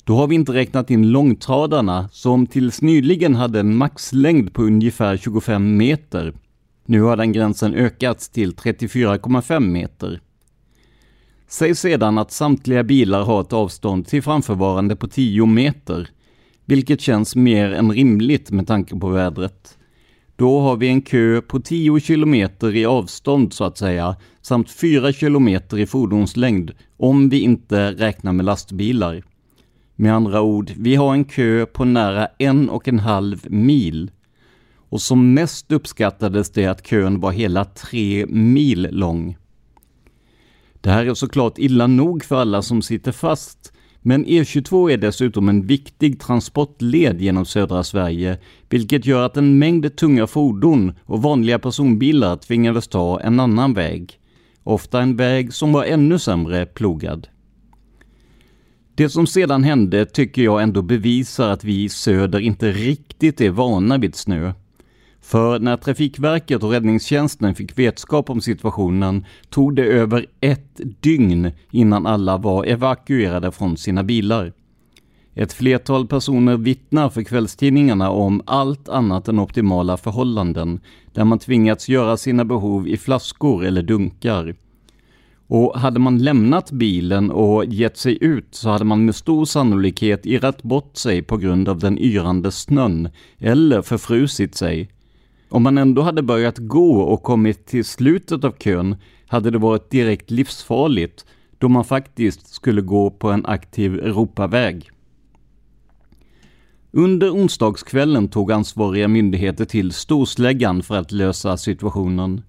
Då 0.05 0.17
har 0.17 0.27
vi 0.27 0.35
inte 0.35 0.53
räknat 0.53 0.91
in 0.91 1.11
långtradarna 1.11 2.09
som 2.09 2.47
tills 2.47 2.83
nyligen 2.83 3.35
hade 3.35 3.61
en 3.61 3.77
maxlängd 3.77 4.53
på 4.53 4.63
ungefär 4.63 5.17
25 5.17 5.77
meter. 5.77 6.35
Nu 6.87 7.03
har 7.03 7.17
den 7.17 7.33
gränsen 7.33 7.75
ökats 7.75 8.29
till 8.29 8.55
34,5 8.55 9.61
meter. 9.61 10.21
Säg 11.49 11.75
sedan 11.75 12.19
att 12.19 12.33
samtliga 12.33 12.85
bilar 12.85 13.23
har 13.25 13.41
ett 13.41 13.53
avstånd 13.53 14.07
till 14.07 14.23
framförvarande 14.23 14.97
på 14.97 15.09
10 15.09 15.47
meter, 15.47 16.09
vilket 16.65 17.01
känns 17.01 17.37
mer 17.37 17.73
än 17.73 17.93
rimligt 17.93 18.51
med 18.51 18.67
tanke 18.67 18.97
på 18.97 19.09
vädret. 19.09 19.79
Då 20.37 20.61
har 20.61 20.77
vi 20.77 20.89
en 20.89 21.03
kö 21.03 21.41
på 21.41 21.61
10 21.61 22.01
kilometer 22.01 22.77
i 22.77 22.87
avstånd 22.87 23.53
så 23.53 23.65
att 23.65 23.79
säga, 23.79 24.17
samt 24.43 24.71
4 24.71 25.13
kilometer 25.13 25.79
i 25.79 25.87
fordonslängd, 25.87 26.71
om 26.97 27.29
vi 27.29 27.41
inte 27.41 27.93
räknar 27.93 28.33
med 28.33 28.47
lastbilar. 28.47 29.23
Med 29.97 30.15
andra 30.15 30.43
ord, 30.43 30.73
vi 30.77 30.95
har 30.95 31.13
en 31.13 31.25
kö 31.25 31.67
på 31.67 31.85
nära 31.85 32.29
en 32.39 32.71
och 32.71 32.89
en 32.89 32.99
halv 32.99 33.51
mil. 33.51 34.11
Och 34.89 35.01
som 35.01 35.35
mest 35.35 35.73
uppskattades 35.73 36.51
det 36.51 36.67
att 36.67 36.87
kön 36.87 37.21
var 37.21 37.33
hela 37.33 37.65
tre 37.65 38.27
mil 38.27 38.89
lång. 38.91 39.37
Det 40.85 40.91
här 40.91 41.07
är 41.07 41.15
såklart 41.15 41.59
illa 41.59 41.87
nog 41.87 42.25
för 42.25 42.37
alla 42.37 42.63
som 42.63 42.83
sitter 42.83 43.13
fast, 43.13 43.73
men 44.01 44.27
E22 44.27 44.91
är 44.91 44.97
dessutom 44.97 45.49
en 45.49 45.67
viktig 45.67 46.21
transportled 46.21 47.21
genom 47.21 47.45
södra 47.45 47.85
Sverige, 47.85 48.39
vilket 48.69 49.07
gör 49.07 49.27
att 49.27 49.37
en 49.37 49.59
mängd 49.59 49.97
tunga 49.97 50.27
fordon 50.27 50.93
och 51.05 51.23
vanliga 51.23 51.59
personbilar 51.59 52.37
tvingades 52.37 52.89
ta 52.89 53.21
en 53.21 53.41
annan 53.41 53.75
väg. 53.75 54.19
Ofta 54.63 55.01
en 55.01 55.17
väg 55.17 55.55
som 55.55 55.73
var 55.73 55.85
ännu 55.85 56.19
sämre 56.19 56.67
plogad. 56.67 57.29
Det 58.95 59.09
som 59.09 59.27
sedan 59.27 59.65
hände 59.65 60.07
tycker 60.07 60.43
jag 60.43 60.63
ändå 60.63 60.83
bevisar 60.83 61.51
att 61.51 61.65
vi 61.65 61.85
i 61.85 61.89
söder 61.89 62.39
inte 62.39 62.73
riktigt 62.73 63.41
är 63.41 63.51
vana 63.51 63.99
vid 63.99 64.15
snö. 64.15 64.53
För 65.25 65.59
när 65.59 65.77
Trafikverket 65.77 66.63
och 66.63 66.71
räddningstjänsten 66.71 67.55
fick 67.55 67.79
vetskap 67.79 68.31
om 68.31 68.41
situationen 68.41 69.25
tog 69.51 69.77
det 69.77 69.85
över 69.85 70.27
ett 70.41 70.81
dygn 71.01 71.51
innan 71.71 72.07
alla 72.07 72.37
var 72.37 72.65
evakuerade 72.65 73.53
från 73.53 73.77
sina 73.77 74.03
bilar. 74.03 74.53
Ett 75.35 75.53
flertal 75.53 76.07
personer 76.07 76.57
vittnar 76.57 77.09
för 77.09 77.23
kvällstidningarna 77.23 78.11
om 78.11 78.43
allt 78.47 78.89
annat 78.89 79.29
än 79.29 79.39
optimala 79.39 79.97
förhållanden, 79.97 80.81
där 81.13 81.25
man 81.25 81.39
tvingats 81.39 81.89
göra 81.89 82.17
sina 82.17 82.45
behov 82.45 82.89
i 82.89 82.97
flaskor 82.97 83.65
eller 83.65 83.83
dunkar. 83.83 84.55
Och 85.47 85.79
hade 85.79 86.01
man 86.01 86.19
lämnat 86.19 86.71
bilen 86.71 87.31
och 87.31 87.65
gett 87.65 87.97
sig 87.97 88.19
ut 88.21 88.49
så 88.51 88.69
hade 88.69 88.85
man 88.85 89.05
med 89.05 89.15
stor 89.15 89.45
sannolikhet 89.45 90.27
irrat 90.27 90.63
bort 90.63 90.97
sig 90.97 91.23
på 91.23 91.37
grund 91.37 91.69
av 91.69 91.79
den 91.79 91.99
yrande 91.99 92.51
snön 92.53 93.09
eller 93.39 93.83
förfrusit 93.83 94.55
sig. 94.55 94.91
Om 95.55 95.63
man 95.63 95.79
ändå 95.79 96.03
hade 96.03 96.23
börjat 96.23 96.59
gå 96.59 97.01
och 97.01 97.23
kommit 97.23 97.67
till 97.67 97.85
slutet 97.85 98.45
av 98.45 98.53
kön 98.53 98.97
hade 99.27 99.51
det 99.51 99.59
varit 99.59 99.91
direkt 99.91 100.31
livsfarligt 100.31 101.27
då 101.59 101.69
man 101.69 101.85
faktiskt 101.85 102.49
skulle 102.49 102.81
gå 102.81 103.11
på 103.11 103.31
en 103.31 103.47
aktiv 103.47 103.95
Europaväg. 103.95 104.91
Under 106.91 107.31
onsdagskvällen 107.31 108.29
tog 108.29 108.53
ansvariga 108.53 109.09
myndigheter 109.09 109.65
till 109.65 109.93
storsläggan 109.93 110.83
för 110.83 110.97
att 110.97 111.13
lösa 111.13 111.57
situationen. 111.57 112.43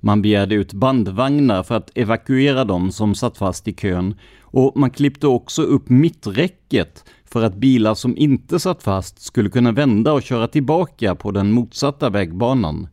Man 0.00 0.22
begärde 0.22 0.54
ut 0.54 0.72
bandvagnar 0.72 1.62
för 1.62 1.74
att 1.74 1.90
evakuera 1.94 2.64
dem 2.64 2.92
som 2.92 3.14
satt 3.14 3.38
fast 3.38 3.68
i 3.68 3.72
kön 3.72 4.14
och 4.40 4.76
man 4.76 4.90
klippte 4.90 5.26
också 5.26 5.62
upp 5.62 5.88
mitträcket 5.88 7.04
för 7.30 7.42
att 7.42 7.54
bilar 7.54 7.94
som 7.94 8.16
inte 8.16 8.58
satt 8.58 8.82
fast 8.82 9.22
skulle 9.22 9.50
kunna 9.50 9.72
vända 9.72 10.12
och 10.12 10.22
köra 10.22 10.48
tillbaka 10.48 11.14
på 11.14 11.30
den 11.30 11.52
motsatta 11.52 12.10
vägbanan. 12.10 12.88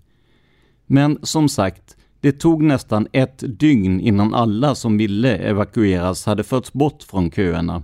Men 0.86 1.20
som 1.22 1.50
sagt, 1.50 1.98
det 2.22 2.32
tog 2.32 2.64
nästan 2.64 3.08
ett 3.12 3.44
dygn 3.60 4.00
innan 4.00 4.34
alla 4.34 4.76
som 4.76 4.98
ville 4.98 5.38
evakueras 5.38 6.26
hade 6.26 6.44
förts 6.44 6.74
bort 6.74 7.04
från 7.04 7.32
köerna. 7.32 7.84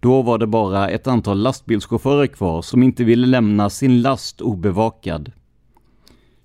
Då 0.00 0.22
var 0.22 0.38
det 0.38 0.46
bara 0.46 0.88
ett 0.88 1.06
antal 1.06 1.38
lastbilschaufförer 1.38 2.26
kvar 2.26 2.62
som 2.62 2.82
inte 2.82 3.04
ville 3.04 3.26
lämna 3.26 3.70
sin 3.70 4.02
last 4.02 4.40
obevakad. 4.40 5.32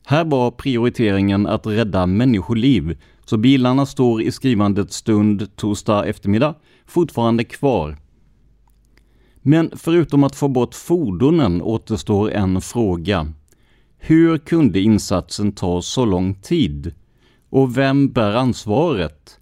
Här 0.05 0.26
var 0.26 0.51
prioriteringen 0.51 1.47
att 1.47 1.68
rädda 1.68 2.05
människoliv, 2.05 2.97
så 3.26 3.38
bilarna 3.38 3.86
står 3.86 4.22
i 4.22 4.32
skrivandets 4.32 4.95
stund 4.95 5.55
torsdag 5.55 6.05
eftermiddag 6.05 6.55
fortfarande 6.86 7.43
kvar. 7.43 7.97
Men 9.46 9.72
förutom 9.76 10.24
att 10.24 10.36
få 10.36 10.48
bort 10.48 10.76
fordonen 10.76 11.62
återstår 11.62 12.32
en 12.32 12.62
fråga. 12.62 13.34
Hur 13.98 14.38
kunde 14.38 14.80
insatsen 14.80 15.52
ta 15.52 15.82
så 15.82 16.06
lång 16.06 16.36
tid? 16.36 16.94
Och 17.50 17.78
vem 17.78 18.12
bär 18.12 18.36
ansvaret? 18.36 19.39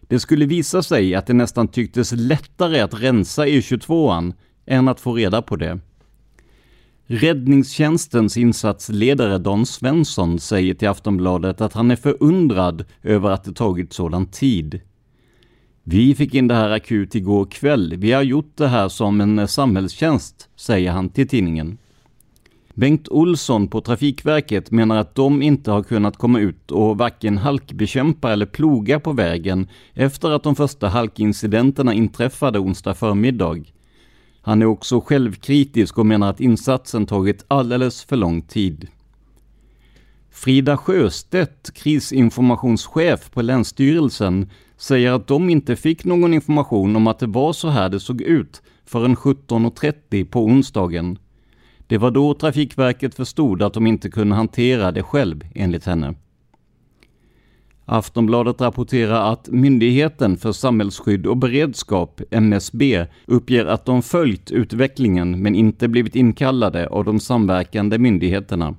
Det 0.00 0.20
skulle 0.20 0.46
visa 0.46 0.82
sig 0.82 1.14
att 1.14 1.26
det 1.26 1.32
nästan 1.32 1.68
tycktes 1.68 2.12
lättare 2.12 2.80
att 2.80 3.02
rensa 3.02 3.46
E22an 3.46 4.34
än 4.66 4.88
att 4.88 5.00
få 5.00 5.14
reda 5.14 5.42
på 5.42 5.56
det. 5.56 5.78
Räddningstjänstens 7.06 8.36
insatsledare 8.36 9.38
Don 9.38 9.66
Svensson 9.66 10.38
säger 10.38 10.74
till 10.74 10.88
Aftonbladet 10.88 11.60
att 11.60 11.72
han 11.72 11.90
är 11.90 11.96
förundrad 11.96 12.84
över 13.02 13.30
att 13.30 13.44
det 13.44 13.52
tagit 13.52 13.92
sådan 13.92 14.26
tid. 14.26 14.80
Vi 15.88 16.14
fick 16.14 16.34
in 16.34 16.48
det 16.48 16.54
här 16.54 16.70
akut 16.70 17.14
igår 17.14 17.44
kväll. 17.44 17.94
Vi 17.96 18.12
har 18.12 18.22
gjort 18.22 18.56
det 18.56 18.68
här 18.68 18.88
som 18.88 19.20
en 19.20 19.38
eh, 19.38 19.46
samhällstjänst, 19.46 20.48
säger 20.56 20.90
han 20.90 21.08
till 21.08 21.28
tidningen. 21.28 21.78
Bengt 22.74 23.08
Olsson 23.08 23.68
på 23.68 23.80
Trafikverket 23.80 24.70
menar 24.70 24.96
att 24.96 25.14
de 25.14 25.42
inte 25.42 25.70
har 25.70 25.82
kunnat 25.82 26.16
komma 26.16 26.40
ut 26.40 26.70
och 26.70 26.98
varken 26.98 27.38
halkbekämpa 27.38 28.32
eller 28.32 28.46
ploga 28.46 29.00
på 29.00 29.12
vägen 29.12 29.68
efter 29.94 30.30
att 30.30 30.42
de 30.42 30.56
första 30.56 30.88
halkincidenterna 30.88 31.94
inträffade 31.94 32.58
onsdag 32.58 32.94
förmiddag. 32.94 33.72
Han 34.42 34.62
är 34.62 34.66
också 34.66 35.00
självkritisk 35.00 35.98
och 35.98 36.06
menar 36.06 36.30
att 36.30 36.40
insatsen 36.40 37.06
tagit 37.06 37.44
alldeles 37.48 38.04
för 38.04 38.16
lång 38.16 38.42
tid. 38.42 38.88
Frida 40.30 40.76
Sjöstedt, 40.76 41.74
krisinformationschef 41.74 43.30
på 43.30 43.42
Länsstyrelsen, 43.42 44.50
säger 44.76 45.12
att 45.12 45.26
de 45.26 45.50
inte 45.50 45.76
fick 45.76 46.04
någon 46.04 46.34
information 46.34 46.96
om 46.96 47.06
att 47.06 47.18
det 47.18 47.26
var 47.26 47.52
så 47.52 47.68
här 47.68 47.88
det 47.88 48.00
såg 48.00 48.20
ut 48.20 48.62
förrän 48.84 49.16
17.30 49.16 50.24
på 50.24 50.44
onsdagen. 50.44 51.18
Det 51.86 51.98
var 51.98 52.10
då 52.10 52.34
Trafikverket 52.34 53.14
förstod 53.14 53.62
att 53.62 53.74
de 53.74 53.86
inte 53.86 54.10
kunde 54.10 54.34
hantera 54.34 54.92
det 54.92 55.02
själv, 55.02 55.44
enligt 55.54 55.84
henne. 55.84 56.14
Aftonbladet 57.88 58.60
rapporterar 58.60 59.32
att 59.32 59.48
Myndigheten 59.48 60.36
för 60.36 60.52
samhällsskydd 60.52 61.26
och 61.26 61.36
beredskap, 61.36 62.20
MSB, 62.30 63.06
uppger 63.26 63.66
att 63.66 63.84
de 63.84 64.02
följt 64.02 64.50
utvecklingen 64.50 65.42
men 65.42 65.54
inte 65.54 65.88
blivit 65.88 66.16
inkallade 66.16 66.88
av 66.88 67.04
de 67.04 67.20
samverkande 67.20 67.98
myndigheterna. 67.98 68.74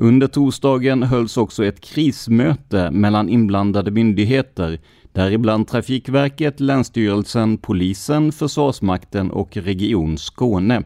Under 0.00 0.26
torsdagen 0.26 1.02
hölls 1.02 1.36
också 1.36 1.64
ett 1.64 1.80
krismöte 1.80 2.90
mellan 2.90 3.28
inblandade 3.28 3.90
myndigheter, 3.90 4.80
däribland 5.12 5.68
Trafikverket, 5.68 6.60
Länsstyrelsen, 6.60 7.58
Polisen, 7.58 8.32
Försvarsmakten 8.32 9.30
och 9.30 9.56
Region 9.56 10.18
Skåne. 10.18 10.82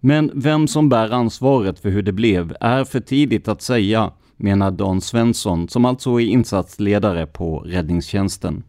Men 0.00 0.30
vem 0.34 0.68
som 0.68 0.88
bär 0.88 1.10
ansvaret 1.10 1.78
för 1.78 1.90
hur 1.90 2.02
det 2.02 2.12
blev 2.12 2.56
är 2.60 2.84
för 2.84 3.00
tidigt 3.00 3.48
att 3.48 3.62
säga, 3.62 4.12
menar 4.36 4.70
Dan 4.70 5.00
Svensson, 5.00 5.68
som 5.68 5.84
alltså 5.84 6.20
är 6.20 6.26
insatsledare 6.26 7.26
på 7.26 7.58
räddningstjänsten. 7.58 8.62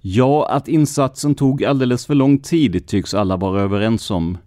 Ja, 0.00 0.48
att 0.48 0.68
insatsen 0.68 1.34
tog 1.34 1.64
alldeles 1.64 2.06
för 2.06 2.14
lång 2.14 2.38
tid 2.38 2.86
tycks 2.86 3.14
alla 3.14 3.36
vara 3.36 3.60
överens 3.60 4.10
om. 4.10 4.38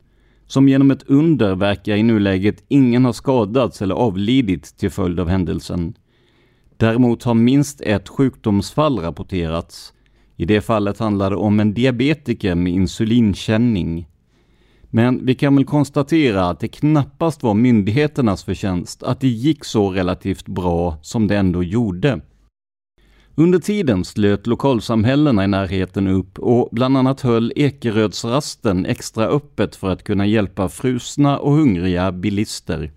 Som 0.49 0.69
genom 0.69 0.91
ett 0.91 1.03
under 1.07 1.55
verkar 1.55 1.95
i 1.95 2.03
nuläget 2.03 2.63
ingen 2.67 3.05
ha 3.05 3.13
skadats 3.13 3.81
eller 3.81 3.95
avlidit 3.95 4.77
till 4.77 4.89
följd 4.89 5.19
av 5.19 5.29
händelsen. 5.29 5.93
Däremot 6.77 7.23
har 7.23 7.33
minst 7.33 7.81
ett 7.81 8.09
sjukdomsfall 8.09 8.99
rapporterats. 8.99 9.93
I 10.35 10.45
det 10.45 10.61
fallet 10.61 10.99
handlar 10.99 11.29
det 11.29 11.35
om 11.35 11.59
en 11.59 11.73
diabetiker 11.73 12.55
med 12.55 12.73
insulinkänning. 12.73 14.07
Men 14.83 15.25
vi 15.25 15.35
kan 15.35 15.55
väl 15.55 15.65
konstatera 15.65 16.49
att 16.49 16.59
det 16.59 16.67
knappast 16.67 17.43
var 17.43 17.53
myndigheternas 17.53 18.43
förtjänst 18.43 19.03
att 19.03 19.19
det 19.19 19.27
gick 19.27 19.65
så 19.65 19.91
relativt 19.91 20.47
bra 20.47 20.97
som 21.01 21.27
det 21.27 21.37
ändå 21.37 21.63
gjorde. 21.63 22.21
Under 23.39 23.59
tiden 23.59 24.05
slöt 24.05 24.47
lokalsamhällena 24.47 25.43
i 25.43 25.47
närheten 25.47 26.07
upp 26.07 26.39
och 26.39 26.69
bland 26.71 26.97
annat 26.97 27.21
höll 27.21 27.53
Ekerödsrasten 27.55 28.85
extra 28.85 29.27
öppet 29.27 29.75
för 29.75 29.89
att 29.89 30.03
kunna 30.03 30.25
hjälpa 30.25 30.69
frusna 30.69 31.39
och 31.39 31.53
hungriga 31.53 32.11
bilister. 32.11 32.91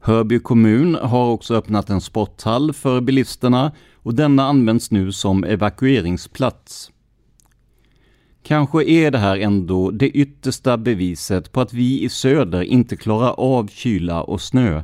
Hörby 0.00 0.38
kommun 0.38 0.94
har 0.94 1.26
också 1.30 1.54
öppnat 1.54 1.90
en 1.90 2.00
sporthall 2.00 2.72
för 2.72 3.00
bilisterna 3.00 3.72
och 3.94 4.14
denna 4.14 4.44
används 4.44 4.90
nu 4.90 5.12
som 5.12 5.44
evakueringsplats. 5.44 6.90
Kanske 8.42 8.84
är 8.84 9.10
det 9.10 9.18
här 9.18 9.36
ändå 9.36 9.90
det 9.90 10.10
yttersta 10.10 10.76
beviset 10.76 11.52
på 11.52 11.60
att 11.60 11.72
vi 11.72 12.02
i 12.02 12.08
söder 12.08 12.62
inte 12.62 12.96
klarar 12.96 13.40
av 13.40 13.68
kyla 13.68 14.22
och 14.22 14.40
snö. 14.40 14.82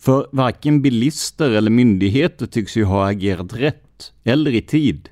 För 0.00 0.26
varken 0.32 0.82
bilister 0.82 1.50
eller 1.50 1.70
myndigheter 1.70 2.46
tycks 2.46 2.76
ju 2.76 2.84
ha 2.84 3.08
agerat 3.08 3.54
rätt, 3.54 4.12
eller 4.24 4.54
i 4.54 4.62
tid. 4.62 5.08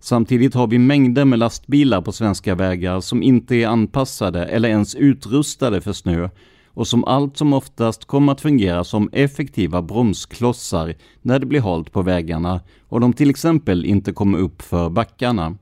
Samtidigt 0.00 0.54
har 0.54 0.66
vi 0.66 0.78
mängder 0.78 1.24
med 1.24 1.38
lastbilar 1.38 2.02
på 2.02 2.12
svenska 2.12 2.54
vägar 2.54 3.00
som 3.00 3.22
inte 3.22 3.56
är 3.56 3.66
anpassade 3.66 4.46
eller 4.46 4.68
ens 4.68 4.94
utrustade 4.94 5.80
för 5.80 5.92
snö 5.92 6.28
och 6.66 6.86
som 6.86 7.04
allt 7.04 7.36
som 7.36 7.52
oftast 7.52 8.04
kommer 8.04 8.32
att 8.32 8.40
fungera 8.40 8.84
som 8.84 9.10
effektiva 9.12 9.82
bromsklossar 9.82 10.94
när 11.22 11.38
det 11.38 11.46
blir 11.46 11.60
halt 11.60 11.92
på 11.92 12.02
vägarna 12.02 12.60
och 12.88 13.00
de 13.00 13.12
till 13.12 13.30
exempel 13.30 13.84
inte 13.84 14.12
kommer 14.12 14.38
upp 14.38 14.62
för 14.62 14.90
backarna. 14.90 15.56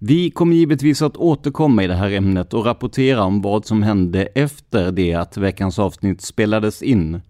Vi 0.00 0.30
kommer 0.30 0.56
givetvis 0.56 1.02
att 1.02 1.16
återkomma 1.16 1.84
i 1.84 1.86
det 1.86 1.94
här 1.94 2.10
ämnet 2.10 2.54
och 2.54 2.64
rapportera 2.64 3.24
om 3.24 3.42
vad 3.42 3.66
som 3.66 3.82
hände 3.82 4.22
efter 4.22 4.92
det 4.92 5.14
att 5.14 5.36
veckans 5.36 5.78
avsnitt 5.78 6.20
spelades 6.20 6.82
in. 6.82 7.20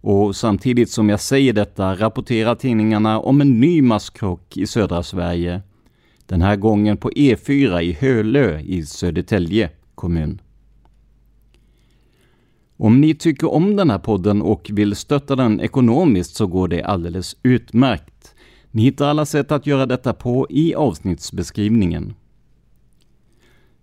Och 0.00 0.36
samtidigt 0.36 0.90
som 0.90 1.08
jag 1.08 1.20
säger 1.20 1.52
detta 1.52 1.94
rapporterar 1.94 2.54
tidningarna 2.54 3.20
om 3.20 3.40
en 3.40 3.60
ny 3.60 3.82
masskrock 3.82 4.56
i 4.56 4.66
södra 4.66 5.02
Sverige. 5.02 5.62
Den 6.26 6.42
här 6.42 6.56
gången 6.56 6.96
på 6.96 7.10
E4 7.10 7.80
i 7.80 7.92
Hölö 7.92 8.60
i 8.60 8.86
Södertälje 8.86 9.70
kommun. 9.94 10.40
Om 12.76 13.00
ni 13.00 13.14
tycker 13.14 13.50
om 13.50 13.76
den 13.76 13.90
här 13.90 13.98
podden 13.98 14.42
och 14.42 14.70
vill 14.72 14.96
stötta 14.96 15.36
den 15.36 15.60
ekonomiskt 15.60 16.36
så 16.36 16.46
går 16.46 16.68
det 16.68 16.82
alldeles 16.82 17.36
utmärkt. 17.42 18.34
Ni 18.70 18.82
hittar 18.82 19.08
alla 19.08 19.26
sätt 19.26 19.52
att 19.52 19.66
göra 19.66 19.86
detta 19.86 20.12
på 20.12 20.46
i 20.50 20.74
avsnittsbeskrivningen. 20.74 22.14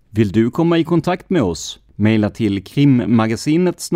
Vill 0.10 0.32
du 0.32 0.52
komma 0.52 0.78
i 0.78 0.84
kontakt 0.84 1.30
med 1.30 1.42
oss? 1.42 1.80
Maila 1.96 2.30
till 2.30 2.64
krimmagasinet 2.64 3.90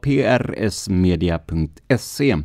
prsmedia.se. 0.00 2.36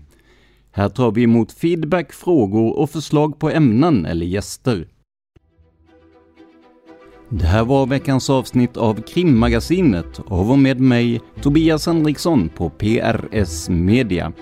Här 0.72 0.90
tar 0.90 1.12
vi 1.12 1.24
emot 1.24 1.52
feedback, 1.52 2.14
frågor 2.14 2.78
och 2.78 2.90
förslag 2.90 3.40
på 3.40 3.50
ämnen 3.50 4.06
eller 4.06 4.26
gäster. 4.26 4.88
Det 7.30 7.46
här 7.46 7.66
var 7.66 7.86
veckans 7.86 8.30
avsnitt 8.30 8.78
av 8.78 9.02
Krimmagasinet 9.02 10.20
av 10.28 10.52
och 10.52 10.60
med 10.60 10.80
mig, 10.80 11.22
Tobias 11.42 11.86
Henriksson 11.86 12.50
på 12.50 12.70
PRS 12.70 13.70
Media. 13.70 14.34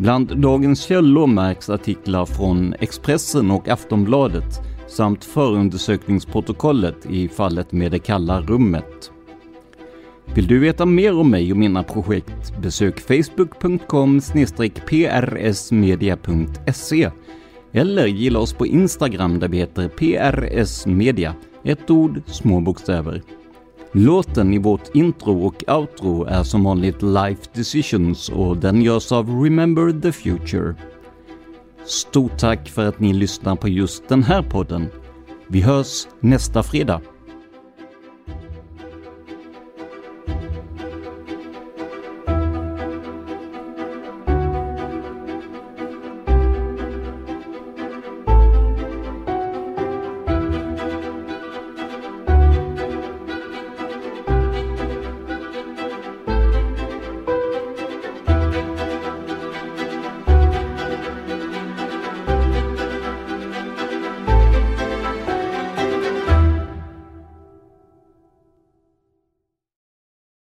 Bland 0.00 0.36
dagens 0.36 0.80
källor 0.80 1.26
märks 1.26 1.70
artiklar 1.70 2.26
från 2.26 2.74
Expressen 2.80 3.50
och 3.50 3.68
Aftonbladet 3.68 4.60
samt 4.88 5.24
förundersökningsprotokollet 5.24 7.06
i 7.10 7.28
fallet 7.28 7.72
med 7.72 7.92
det 7.92 7.98
kalla 7.98 8.40
rummet. 8.40 9.10
Vill 10.34 10.46
du 10.46 10.58
veta 10.58 10.86
mer 10.86 11.18
om 11.18 11.30
mig 11.30 11.52
och 11.52 11.58
mina 11.58 11.82
projekt? 11.82 12.60
Besök 12.62 13.00
facebook.com 13.00 14.20
prsmedia.se 14.86 17.10
eller 17.72 18.06
gilla 18.06 18.38
oss 18.38 18.52
på 18.52 18.66
Instagram 18.66 19.38
där 19.38 19.48
vi 19.48 19.58
heter 19.58 19.88
prsmedia, 19.88 21.34
ett 21.64 21.90
ord, 21.90 22.22
små 22.26 22.60
bokstäver. 22.60 23.22
Låten 23.92 24.54
i 24.54 24.58
vårt 24.58 24.94
intro 24.94 25.46
och 25.46 25.64
outro 25.68 26.24
är 26.24 26.42
som 26.42 26.64
vanligt 26.64 27.02
Life 27.02 27.42
Decisions 27.54 28.28
och 28.28 28.56
den 28.56 28.82
görs 28.82 29.12
av 29.12 29.42
Remember 29.42 30.00
the 30.00 30.12
Future. 30.12 30.74
Stort 31.84 32.38
tack 32.38 32.68
för 32.68 32.86
att 32.86 33.00
ni 33.00 33.12
lyssnar 33.12 33.56
på 33.56 33.68
just 33.68 34.08
den 34.08 34.22
här 34.22 34.42
podden. 34.42 34.86
Vi 35.46 35.60
hörs 35.60 36.06
nästa 36.20 36.62
fredag. 36.62 37.00